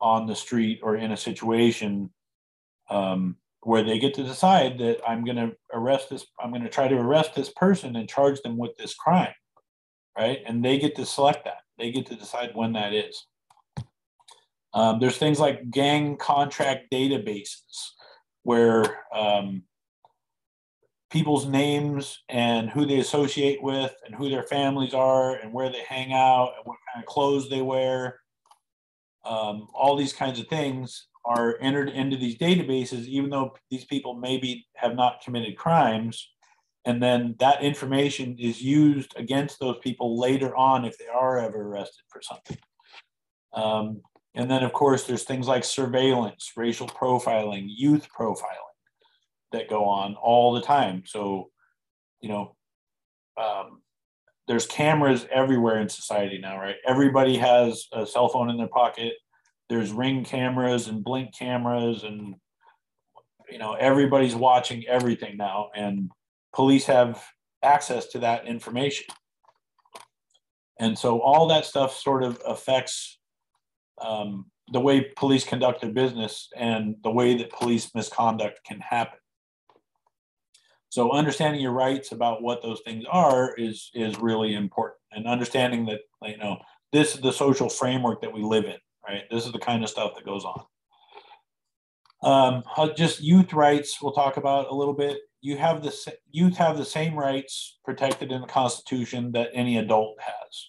[0.00, 2.10] on the street or in a situation
[2.90, 6.68] um, where they get to decide that I'm going to arrest this, I'm going to
[6.68, 9.34] try to arrest this person and charge them with this crime,
[10.16, 10.38] right?
[10.46, 11.62] And they get to select that.
[11.78, 13.26] They get to decide when that is.
[14.74, 17.90] Um, there's things like gang contract databases
[18.42, 19.62] where um,
[21.10, 25.82] people's names and who they associate with and who their families are and where they
[25.88, 28.20] hang out and what kind of clothes they wear.
[29.24, 34.14] Um, all these kinds of things are entered into these databases, even though these people
[34.14, 36.30] maybe have not committed crimes.
[36.84, 41.62] And then that information is used against those people later on if they are ever
[41.62, 42.56] arrested for something.
[43.52, 44.02] Um,
[44.38, 48.76] and then, of course, there's things like surveillance, racial profiling, youth profiling
[49.50, 51.02] that go on all the time.
[51.04, 51.50] So,
[52.20, 52.54] you know,
[53.36, 53.82] um,
[54.46, 56.76] there's cameras everywhere in society now, right?
[56.86, 59.14] Everybody has a cell phone in their pocket.
[59.68, 62.36] There's ring cameras and blink cameras, and
[63.50, 66.10] you know everybody's watching everything now, and
[66.54, 67.22] police have
[67.62, 69.06] access to that information.
[70.78, 73.17] And so all that stuff sort of affects
[74.00, 79.18] um, the way police conduct their business and the way that police misconduct can happen.
[80.90, 85.86] So understanding your rights about what those things are is is really important, and understanding
[85.86, 86.58] that you know
[86.92, 88.76] this is the social framework that we live in.
[89.06, 90.64] Right, this is the kind of stuff that goes on.
[92.22, 92.62] Um,
[92.96, 95.18] just youth rights, we'll talk about a little bit.
[95.40, 95.94] You have the
[96.30, 100.68] youth have the same rights protected in the Constitution that any adult has.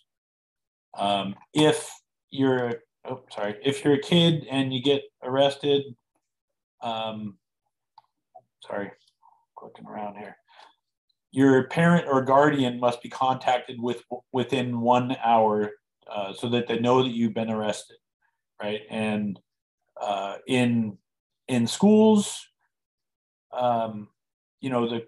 [0.97, 1.91] Um, if
[2.29, 5.83] you're, oh, sorry, if you're a kid and you get arrested,
[6.81, 7.37] um,
[8.65, 8.91] sorry,
[9.55, 10.37] clicking around here.
[11.31, 15.71] Your parent or guardian must be contacted with within one hour
[16.11, 17.97] uh, so that they know that you've been arrested,
[18.61, 18.81] right?
[18.89, 19.39] And
[20.01, 20.97] uh, in
[21.47, 22.47] in schools,
[23.51, 24.07] um,
[24.59, 25.05] you know, the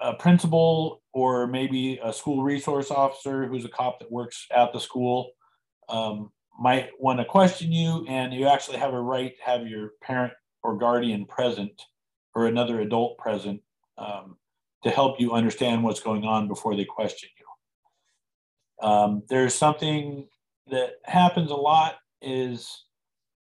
[0.00, 4.78] a principal or maybe a school resource officer who's a cop that works at the
[4.78, 5.32] school
[5.88, 9.92] um, might want to question you, and you actually have a right to have your
[10.02, 11.82] parent or guardian present
[12.34, 13.60] or another adult present
[13.96, 14.36] um,
[14.82, 18.86] to help you understand what's going on before they question you.
[18.88, 20.26] Um, there's something
[20.70, 22.84] that happens a lot is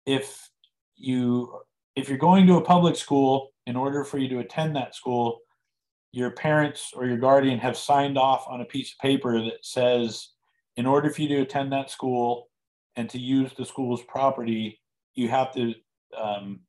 [0.05, 0.49] if
[0.95, 1.59] you
[1.95, 5.39] if you're going to a public school in order for you to attend that school
[6.13, 10.29] your parents or your guardian have signed off on a piece of paper that says
[10.77, 12.49] in order for you to attend that school
[12.95, 14.81] and to use the school's property
[15.15, 15.73] you have to
[16.17, 16.61] um,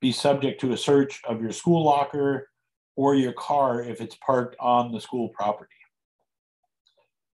[0.00, 2.48] be subject to a search of your school locker
[2.96, 5.70] or your car if it's parked on the school property.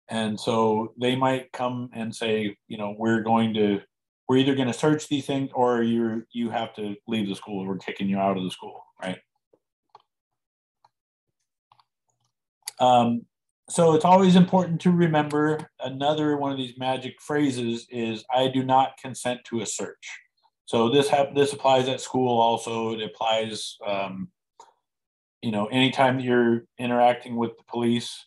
[0.09, 3.81] And so they might come and say, you know, we're going to,
[4.29, 7.66] we're either going to search these things or you're, you have to leave the school.
[7.66, 9.18] We're kicking you out of the school, right?
[12.79, 13.22] Um,
[13.68, 18.64] so it's always important to remember another one of these magic phrases is I do
[18.64, 20.20] not consent to a search.
[20.66, 22.92] So this have this applies at school also.
[22.92, 24.29] It applies, um,
[25.42, 28.26] you know, anytime that you're interacting with the police,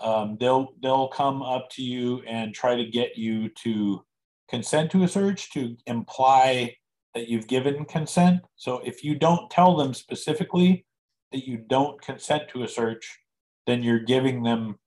[0.00, 4.04] um, they'll they'll come up to you and try to get you to
[4.48, 6.74] consent to a search to imply
[7.14, 8.42] that you've given consent.
[8.56, 10.84] So if you don't tell them specifically
[11.32, 13.18] that you don't consent to a search,
[13.66, 14.78] then you're giving them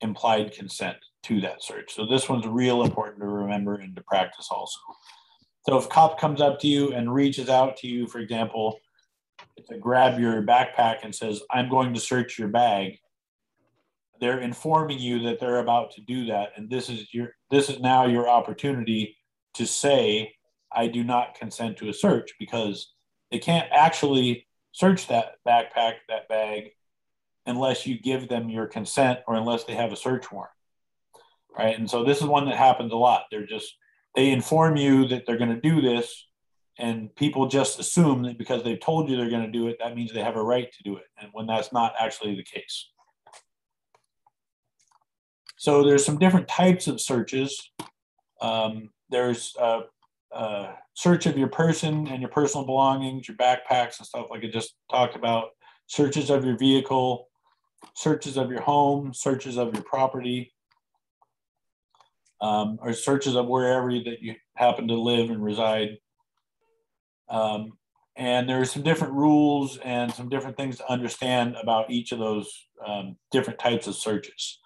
[0.00, 1.94] implied consent to that search.
[1.94, 4.78] So this one's real important to remember and to practice also.
[5.66, 8.78] So if cop comes up to you and reaches out to you, for example,
[9.68, 12.98] to grab your backpack and says, I'm going to search your bag,
[14.20, 16.50] they're informing you that they're about to do that.
[16.56, 19.16] And this is your this is now your opportunity
[19.54, 20.32] to say,
[20.72, 22.92] I do not consent to a search because
[23.30, 26.70] they can't actually search that backpack, that bag,
[27.48, 30.52] unless you give them your consent or unless they have a search warrant.
[31.56, 31.76] Right.
[31.76, 33.24] And so this is one that happens a lot.
[33.30, 33.74] They're just
[34.14, 36.26] they inform you that they're going to do this
[36.78, 39.94] and people just assume that because they've told you they're going to do it that
[39.94, 42.88] means they have a right to do it and when that's not actually the case
[45.56, 47.70] so there's some different types of searches
[48.40, 49.80] um, there's a,
[50.32, 54.48] a, search of your person and your personal belongings your backpacks and stuff like i
[54.48, 55.50] just talked about
[55.86, 57.27] searches of your vehicle
[57.94, 60.52] searches of your home searches of your property
[62.40, 65.98] um, or searches of wherever that you happen to live and reside.
[67.28, 67.72] Um,
[68.16, 72.18] and there are some different rules and some different things to understand about each of
[72.18, 72.50] those
[72.84, 74.58] um, different types of searches.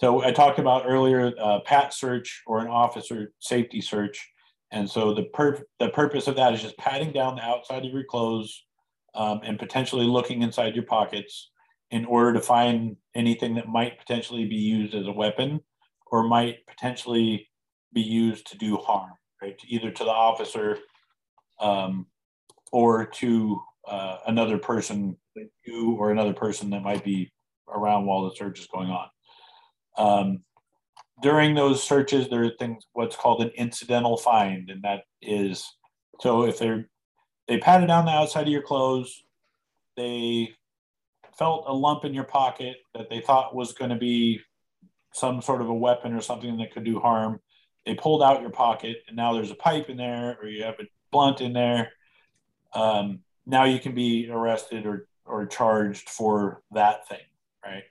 [0.00, 4.30] So I talked about earlier, uh, pat search or an officer safety search.
[4.70, 7.92] And so the, pur- the purpose of that is just patting down the outside of
[7.92, 8.64] your clothes
[9.14, 11.50] um, and potentially looking inside your pockets
[11.90, 15.60] in order to find anything that might potentially be used as a weapon
[16.10, 17.48] or might potentially
[17.92, 19.12] be used to do harm,
[19.42, 19.58] right?
[19.66, 20.78] Either to the officer
[21.60, 22.06] um,
[22.72, 25.16] or to uh, another person,
[25.64, 27.32] you or another person that might be
[27.68, 29.08] around while the search is going on.
[29.96, 30.40] Um,
[31.22, 35.66] during those searches, there are things what's called an incidental find, and that is
[36.20, 36.88] so if they're
[37.48, 39.22] they patted down the outside of your clothes,
[39.96, 40.54] they
[41.38, 44.40] felt a lump in your pocket that they thought was going to be
[45.12, 47.40] some sort of a weapon or something that could do harm.
[47.86, 50.74] They pulled out your pocket, and now there's a pipe in there, or you have
[50.80, 51.92] a blunt in there.
[52.74, 57.20] Um, now you can be arrested or or charged for that thing,
[57.64, 57.84] right?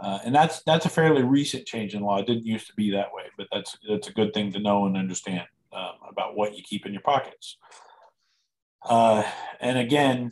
[0.00, 2.18] Uh, and that's that's a fairly recent change in law.
[2.18, 4.86] It didn't used to be that way, but that's that's a good thing to know
[4.86, 7.56] and understand um, about what you keep in your pockets.
[8.82, 9.22] Uh,
[9.60, 10.30] and again,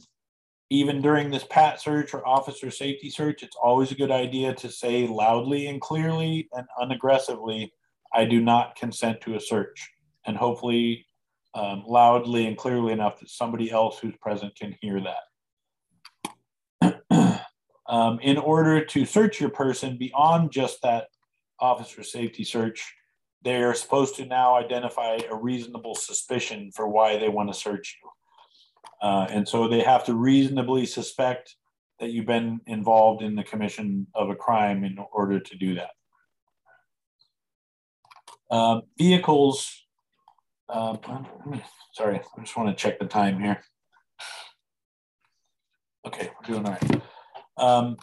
[0.73, 4.71] even during this pat search or officer safety search, it's always a good idea to
[4.71, 7.71] say loudly and clearly and unaggressively,
[8.15, 9.91] "I do not consent to a search,"
[10.25, 11.07] and hopefully
[11.55, 14.99] um, loudly and clearly enough that somebody else who's present can hear
[16.81, 17.01] that.
[17.87, 21.09] um, in order to search your person beyond just that
[21.61, 22.95] officer safety search,
[23.43, 27.99] they are supposed to now identify a reasonable suspicion for why they want to search
[28.03, 28.09] you.
[29.01, 31.57] Uh, and so they have to reasonably suspect
[31.99, 35.91] that you've been involved in the commission of a crime in order to do that.
[38.51, 39.87] Uh, vehicles,
[40.69, 40.97] uh,
[41.95, 43.61] sorry, I just want to check the time here.
[46.07, 47.03] Okay, we're doing all right.
[47.57, 47.97] Um,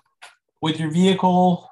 [0.62, 1.70] with your vehicle,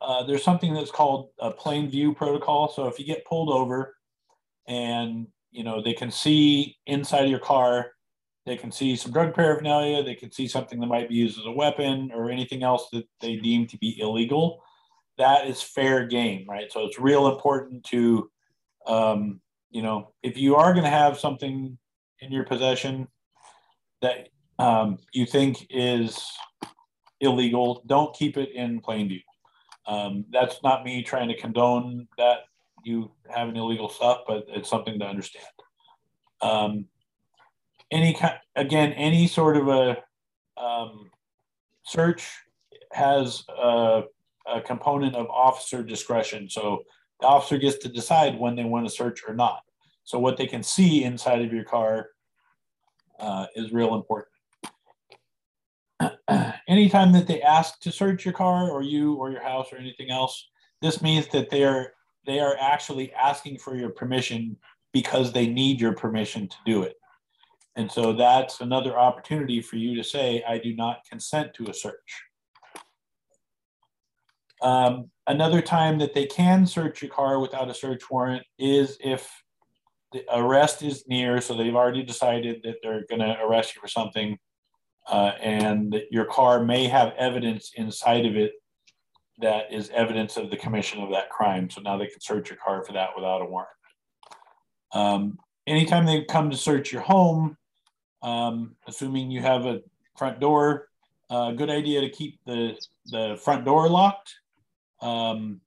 [0.00, 2.68] uh, there's something that's called a plain view protocol.
[2.68, 3.94] So if you get pulled over
[4.66, 7.92] and you know they can see inside of your car,
[8.46, 11.46] they can see some drug paraphernalia, they can see something that might be used as
[11.46, 14.62] a weapon or anything else that they deem to be illegal.
[15.18, 16.72] That is fair game, right?
[16.72, 18.30] So it's real important to,
[18.86, 21.76] um, you know, if you are going to have something
[22.20, 23.08] in your possession
[24.00, 26.26] that um, you think is
[27.20, 29.20] illegal, don't keep it in plain view.
[29.86, 32.40] Um, that's not me trying to condone that
[32.84, 35.44] you have an illegal stuff, but it's something to understand.
[36.40, 36.86] Um,
[37.90, 39.96] any kind, again, any sort of a
[40.56, 41.10] um,
[41.84, 42.28] search
[42.92, 44.02] has a,
[44.46, 46.48] a component of officer discretion.
[46.48, 46.84] So
[47.20, 49.60] the officer gets to decide when they want to search or not.
[50.04, 52.10] So what they can see inside of your car
[53.18, 54.28] uh, is real important.
[56.68, 60.10] anytime that they ask to search your car or you or your house or anything
[60.10, 60.48] else,
[60.80, 61.92] this means that they are
[62.26, 64.56] they are actually asking for your permission
[64.92, 66.96] because they need your permission to do it.
[67.76, 71.74] And so that's another opportunity for you to say, I do not consent to a
[71.74, 72.24] search.
[74.62, 79.30] Um, another time that they can search your car without a search warrant is if
[80.12, 81.40] the arrest is near.
[81.40, 84.38] So they've already decided that they're going to arrest you for something
[85.08, 88.52] uh, and your car may have evidence inside of it
[89.40, 91.70] that is evidence of the commission of that crime.
[91.70, 93.70] So now they can search your car for that without a warrant.
[94.92, 97.56] Um, anytime they come to search your home,
[98.22, 99.80] um, assuming you have a
[100.16, 100.88] front door,
[101.30, 104.34] a uh, good idea to keep the, the front door locked.
[105.00, 105.60] Um,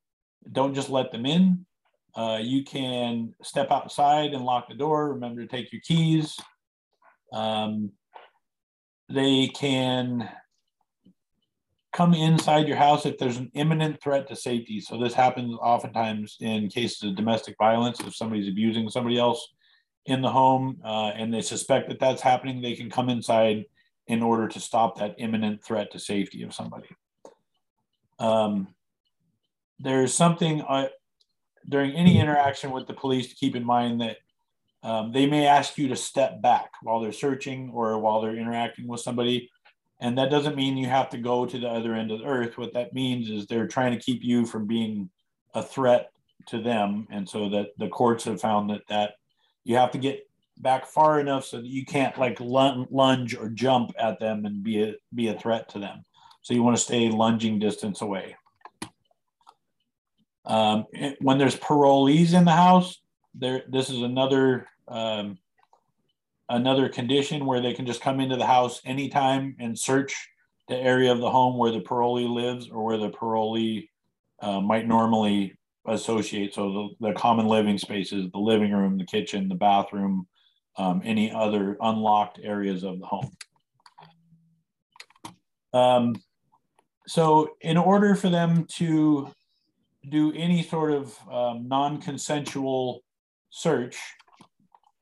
[0.52, 1.66] don't just let them in.
[2.16, 5.14] Uh, you can step outside and lock the door.
[5.14, 6.38] Remember to take your keys.
[7.32, 7.92] Um,
[9.10, 10.30] they can
[11.94, 14.80] come inside your house if there's an imminent threat to safety.
[14.82, 18.00] So this happens oftentimes in cases of domestic violence.
[18.00, 19.54] If somebody's abusing somebody else
[20.06, 23.66] in the home uh, and they suspect that that's happening, they can come inside
[24.08, 26.90] in order to stop that imminent threat to safety of somebody.
[28.20, 28.68] Um,
[29.80, 30.90] there's something uh,
[31.68, 34.18] during any interaction with the police to keep in mind that
[34.84, 38.88] um, they may ask you to step back while they're searching or while they're interacting
[38.88, 39.50] with somebody.
[40.02, 42.58] And that doesn't mean you have to go to the other end of the earth.
[42.58, 45.10] What that means is they're trying to keep you from being
[45.54, 46.12] a threat
[46.48, 47.08] to them.
[47.10, 49.14] And so that the courts have found that that
[49.64, 53.94] you have to get back far enough so that you can't like lunge or jump
[53.98, 56.04] at them and be a, be a threat to them.
[56.42, 58.36] So you want to stay lunging distance away.
[60.46, 60.86] Um,
[61.22, 63.00] when there's parolees in the house,
[63.34, 65.38] there this is another um,
[66.50, 70.30] another condition where they can just come into the house anytime and search
[70.68, 73.90] the area of the home where the parolee lives or where the parolee
[74.42, 75.56] uh, might normally
[75.86, 76.54] associate.
[76.54, 80.28] So the, the common living spaces, the living room, the kitchen, the bathroom,
[80.78, 83.32] um, any other unlocked areas of the home.
[85.74, 86.16] Um,
[87.08, 89.32] so in order for them to
[90.10, 93.04] do any sort of um, non-consensual
[93.50, 93.98] search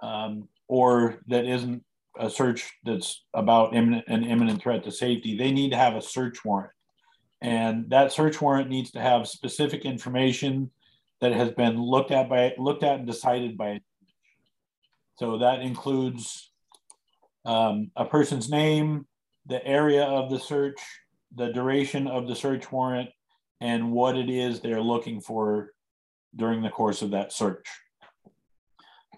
[0.01, 1.83] um, or that isn't
[2.19, 6.01] a search that's about imminent, an imminent threat to safety, they need to have a
[6.01, 6.71] search warrant.
[7.41, 10.69] And that search warrant needs to have specific information
[11.21, 13.79] that has been looked at by looked at and decided by.
[15.15, 16.51] So that includes
[17.45, 19.07] um, a person's name,
[19.45, 20.79] the area of the search,
[21.35, 23.09] the duration of the search warrant,
[23.59, 25.73] and what it is they're looking for
[26.35, 27.67] during the course of that search.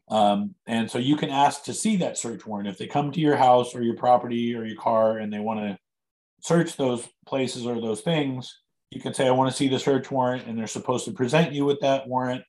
[0.09, 3.21] Um, and so you can ask to see that search warrant if they come to
[3.21, 5.77] your house or your property or your car and they want to
[6.43, 8.59] search those places or those things.
[8.91, 11.53] You can say, I want to see the search warrant, and they're supposed to present
[11.53, 12.43] you with that warrant.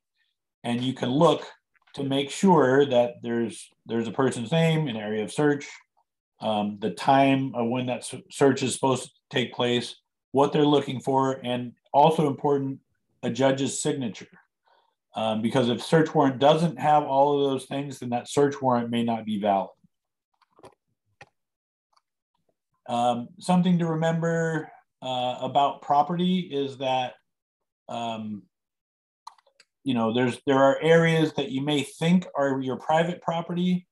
[0.63, 1.47] And you can look
[1.95, 5.69] to make sure that there's there's a person's name, an area of search,
[6.41, 9.97] um, the time of when that search is supposed to take place,
[10.33, 12.81] what they're looking for, and also important,
[13.23, 14.27] a judge's signature.
[15.15, 18.91] Um, because if search warrant doesn't have all of those things, then that search warrant
[18.91, 19.71] may not be valid.
[22.89, 24.71] Um, something to remember
[25.03, 27.15] uh, about property is that
[27.89, 28.43] um,
[29.85, 33.87] you know there's there are areas that you may think are your private property,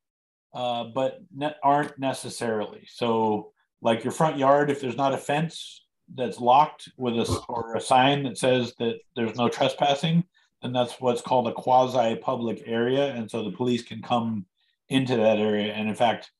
[0.54, 2.86] uh, but ne aren't necessarily.
[2.88, 5.84] So, like your front yard, if there's not a fence
[6.14, 10.24] that's locked with a or a sign that says that there's no trespassing,
[10.62, 14.46] then that's what's called a quasi public area, and so the police can come
[14.88, 15.72] into that area.
[15.72, 16.30] And in fact,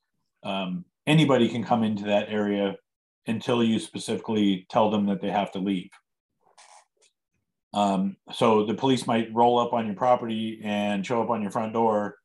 [0.43, 2.77] um, anybody can come into that area
[3.27, 5.91] until you specifically tell them that they have to leave.
[7.75, 11.51] Um, so the police might roll up on your property and show up on your
[11.51, 12.17] front door,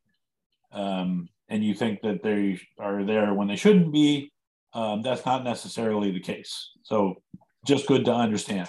[0.73, 4.31] um, and you think that they are there when they shouldn't be.
[4.73, 6.71] Um, that's not necessarily the case.
[6.83, 7.21] So
[7.65, 8.67] just good to understand.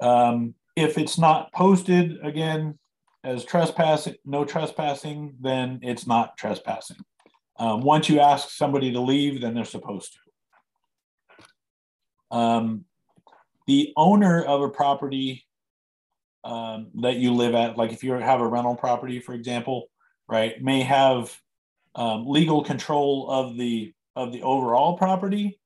[0.00, 2.78] Um, if it's not posted again
[3.24, 6.98] as trespassing, no trespassing, then it's not trespassing.
[7.58, 10.12] Um, once you ask somebody to leave, then they're supposed
[12.30, 12.36] to.
[12.36, 12.84] Um,
[13.66, 15.46] the owner of a property
[16.44, 19.88] um, that you live at, like if you have a rental property, for example,
[20.28, 21.36] right, may have
[21.94, 25.58] um, legal control of the of the overall property.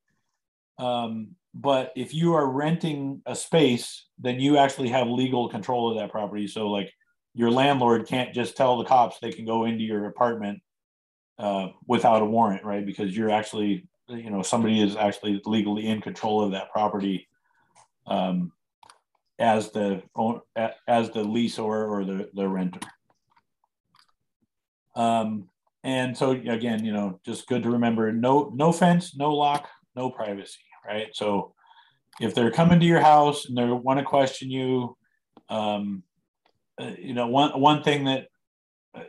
[0.79, 5.99] Um, but if you are renting a space, then you actually have legal control of
[5.99, 6.47] that property.
[6.47, 6.93] So, like,
[7.35, 10.61] your landlord can't just tell the cops they can go into your apartment
[11.41, 12.85] uh, without a warrant, right?
[12.85, 17.27] Because you're actually, you know, somebody is actually legally in control of that property
[18.07, 18.53] um,
[19.39, 20.03] as the
[20.87, 22.81] as the leaseor or the the renter.
[24.95, 25.49] Um,
[25.83, 29.67] and so again, you know, just good to remember: no no fence, no lock,
[29.97, 31.09] no privacy, right?
[31.15, 31.55] So
[32.21, 34.95] if they're coming to your house and they want to question you,
[35.49, 36.03] um,
[36.79, 38.27] uh, you know, one one thing that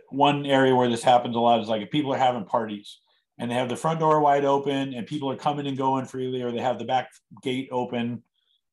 [0.09, 2.99] one area where this happens a lot is like if people are having parties
[3.37, 6.41] and they have the front door wide open and people are coming and going freely,
[6.41, 7.09] or they have the back
[7.41, 8.23] gate open,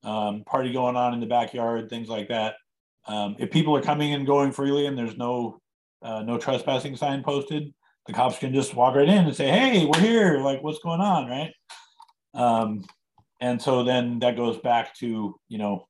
[0.04, 2.56] um, party going on in the backyard, things like that.
[3.06, 5.60] Um, if people are coming and going freely and there's no
[6.02, 7.72] uh, no trespassing sign posted,
[8.06, 10.38] the cops can just walk right in and say, "Hey, we're here.
[10.38, 11.52] Like, what's going on?" Right?
[12.34, 12.84] Um,
[13.40, 15.88] and so then that goes back to you know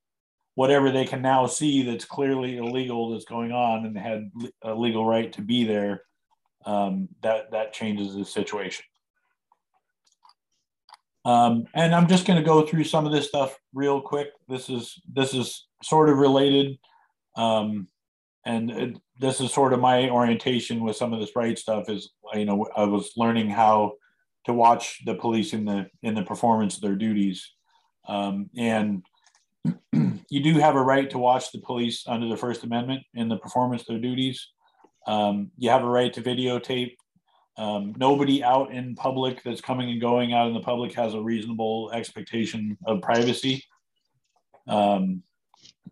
[0.59, 4.29] whatever they can now see that's clearly illegal that's going on and had
[4.63, 6.03] a legal right to be there,
[6.67, 8.85] um, that that changes the situation.
[11.25, 14.31] Um, and I'm just going to go through some of this stuff real quick.
[14.49, 16.77] This is this is sort of related,
[17.37, 17.87] um,
[18.45, 21.89] and it, this is sort of my orientation with some of this right stuff.
[21.89, 23.93] Is you know I was learning how
[24.47, 27.49] to watch the police in the in the performance of their duties,
[28.09, 29.05] um, and
[30.29, 33.37] you do have a right to watch the police under the First Amendment in the
[33.37, 34.49] performance of their duties.
[35.07, 36.95] Um, you have a right to videotape.
[37.57, 41.21] Um, nobody out in public that's coming and going out in the public has a
[41.21, 43.65] reasonable expectation of privacy.
[44.69, 45.23] Um,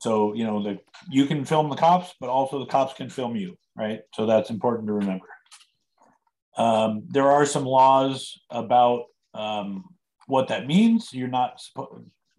[0.00, 0.78] so you know the
[1.10, 4.00] you can film the cops, but also the cops can film you, right?
[4.14, 5.26] So that's important to remember.
[6.56, 9.04] Um, there are some laws about
[9.34, 9.84] um,
[10.26, 11.12] what that means.
[11.12, 11.60] You're not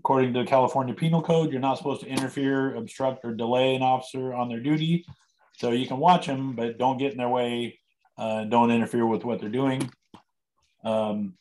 [0.08, 3.82] According to the California Penal Code, you're not supposed to interfere, obstruct, or delay an
[3.82, 5.06] officer on their duty.
[5.58, 7.78] So you can watch them, but don't get in their way
[8.18, 9.92] Uh, don't interfere with what they're doing.
[10.84, 11.34] Um,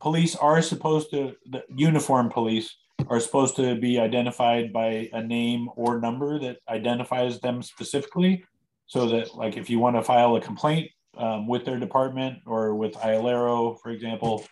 [0.00, 2.76] police are supposed to, the uniform police
[3.08, 8.44] are supposed to be identified by a name or number that identifies them specifically.
[8.86, 12.74] So that, like, if you want to file a complaint um, with their department or
[12.74, 14.44] with IOLERO, for example,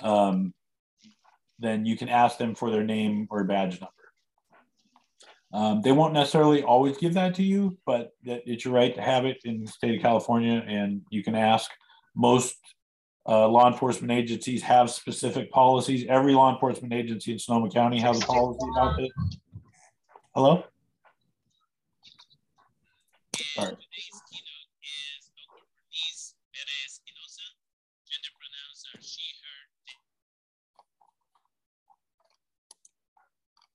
[0.00, 0.54] um,
[1.58, 3.90] then you can ask them for their name or badge number.
[5.52, 9.24] Um, they won't necessarily always give that to you, but it's your right to have
[9.24, 11.70] it in the state of California, and you can ask.
[12.16, 12.56] Most
[13.28, 16.06] uh, law enforcement agencies have specific policies.
[16.08, 19.10] Every law enforcement agency in Sonoma County has a policy about this.
[20.34, 20.64] Hello?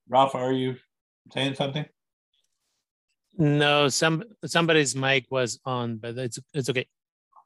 [0.09, 0.75] Rafa, are you
[1.31, 1.85] saying something?
[3.37, 6.87] No, some somebody's mic was on, but it's it's okay.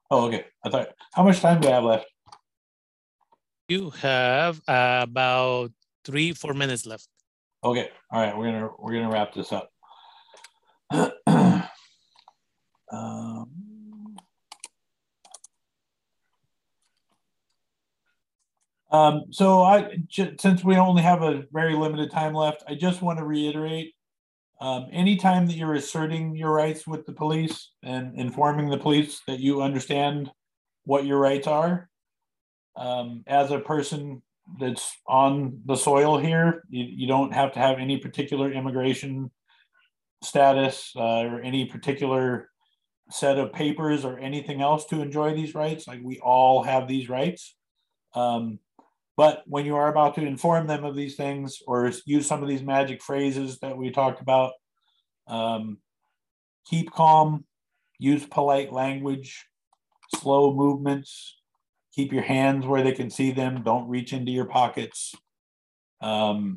[0.09, 0.45] Oh, okay.
[0.65, 0.87] I thought.
[1.13, 2.05] How much time do I have left?
[3.67, 5.71] You have uh, about
[6.05, 7.07] three, four minutes left.
[7.63, 7.89] Okay.
[8.11, 8.35] All right.
[8.35, 9.69] We're gonna we're gonna wrap this up.
[10.91, 11.63] um,
[18.93, 19.97] um, so I,
[20.39, 23.95] since we only have a very limited time left, I just want to reiterate
[24.61, 29.39] um, anytime that you're asserting your rights with the police and informing the police that
[29.39, 30.31] you understand
[30.85, 31.89] what your rights are,
[32.75, 34.21] um, as a person
[34.59, 39.31] that's on the soil here, you, you, don't have to have any particular immigration
[40.23, 42.49] status uh, or any particular
[43.09, 45.87] set of papers or anything else to enjoy these rights.
[45.87, 47.55] Like we all have these rights.
[48.15, 48.59] Um,
[49.15, 52.49] but when you are about to inform them of these things or use some of
[52.49, 54.53] these magic phrases that we talked about,
[55.27, 55.77] um,
[56.65, 57.45] keep calm,
[57.99, 59.45] use polite language,
[60.15, 61.37] slow movements,
[61.93, 65.13] keep your hands where they can see them, don't reach into your pockets,
[66.01, 66.55] um,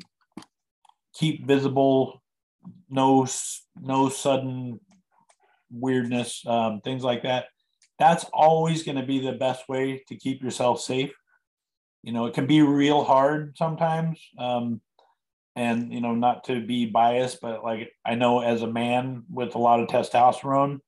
[1.13, 2.23] keep visible,
[2.89, 3.27] no,
[3.79, 4.79] no sudden
[5.69, 7.45] weirdness, um, things like that.
[7.99, 11.11] That's always going to be the best way to keep yourself safe
[12.03, 14.19] you know, it can be real hard sometimes.
[14.37, 14.81] Um,
[15.55, 19.55] and you know, not to be biased, but like I know as a man with
[19.55, 20.79] a lot of testosterone,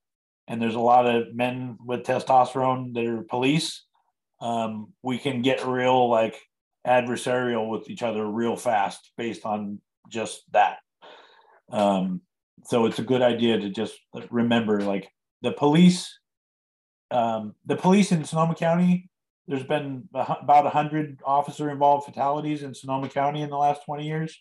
[0.47, 3.83] and there's a lot of men with testosterone that are police.
[4.39, 6.39] Um, we can get real like
[6.85, 10.77] adversarial with each other real fast based on just that.
[11.71, 12.21] Um,
[12.65, 13.97] so it's a good idea to just
[14.29, 15.09] remember like
[15.41, 16.19] the police
[17.11, 19.08] um, the police in Sonoma County
[19.49, 24.39] there's been about 100 officer involved fatalities in Sonoma County in the last 20 years.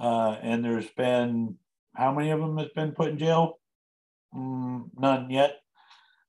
[0.00, 1.56] Uh, and there's been,
[1.94, 3.58] how many of them has been put in jail?
[4.34, 5.58] Mm, none yet.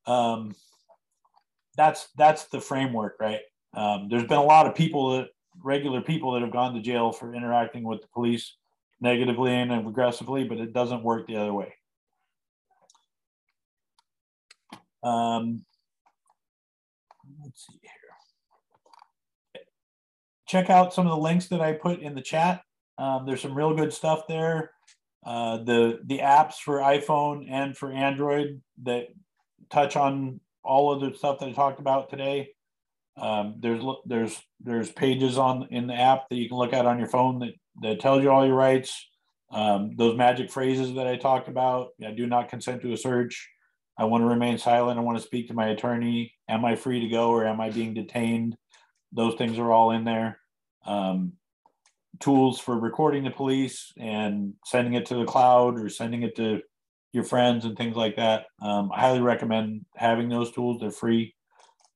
[0.06, 0.54] Um,
[1.76, 3.40] that's that's the framework, right?
[3.74, 5.28] Um, there's been a lot of people that
[5.64, 8.56] regular people that have gone to jail for interacting with the police
[9.00, 11.74] negatively and aggressively, but it doesn't work the other way.
[15.02, 15.64] Um,
[17.46, 17.90] let's see here.
[20.46, 22.62] Check out some of the links that I put in the chat.
[22.98, 24.70] Um, there's some real good stuff there.
[25.24, 29.08] Uh, the the apps for iPhone and for Android that
[29.70, 32.50] touch on all of the stuff that I talked about today.
[33.16, 36.98] Um, there's there's there's pages on in the app that you can look at on
[36.98, 39.08] your phone that that tells you all your rights.
[39.50, 41.88] Um, those magic phrases that I talked about.
[42.04, 43.48] I do not consent to a search.
[43.98, 44.98] I want to remain silent.
[44.98, 46.34] I want to speak to my attorney.
[46.48, 48.56] Am I free to go or am I being detained?
[49.12, 50.38] Those things are all in there.
[50.84, 51.32] Um,
[52.20, 56.60] tools for recording the police and sending it to the cloud or sending it to
[57.12, 58.46] your friends and things like that.
[58.60, 60.80] Um, I highly recommend having those tools.
[60.80, 61.34] They're free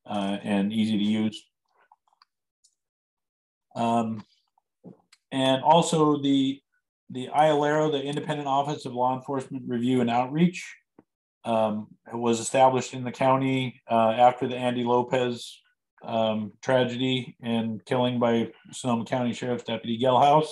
[0.07, 1.44] uh, and easy to use.
[3.76, 4.24] Um,
[5.30, 6.61] and also the
[7.12, 10.64] the IOLERO, the Independent Office of Law Enforcement Review and Outreach,
[11.45, 15.61] um, was established in the county uh, after the Andy Lopez
[16.05, 20.49] um, tragedy and killing by Sonoma County Sheriff's Deputy Gelhaus.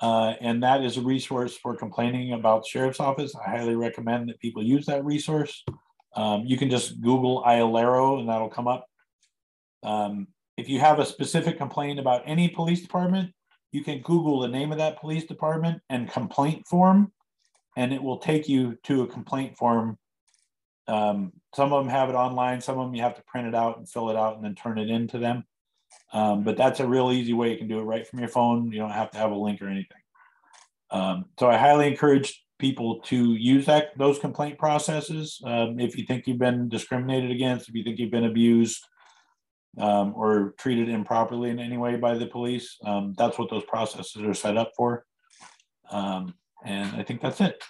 [0.00, 3.34] Uh, and that is a resource for complaining about the sheriff's office.
[3.34, 5.64] I highly recommend that people use that resource.
[6.14, 8.86] Um, you can just Google IOLERO and that'll come up.
[9.82, 13.32] Um, if you have a specific complaint about any police department,
[13.72, 17.12] you can Google the name of that police department and complaint form
[17.78, 19.96] and it will take you to a complaint form.
[20.88, 23.54] Um, some of them have it online, some of them you have to print it
[23.54, 25.44] out and fill it out and then turn it into them.
[26.12, 28.72] Um, but that's a real easy way you can do it right from your phone.
[28.72, 30.02] You don't have to have a link or anything.
[30.90, 35.40] Um, so I highly encourage people to use that, those complaint processes.
[35.44, 38.84] Um, if you think you've been discriminated against, if you think you've been abused
[39.78, 44.20] um, or treated improperly in any way by the police, um, that's what those processes
[44.22, 45.04] are set up for.
[45.92, 47.62] Um, and I think that's it.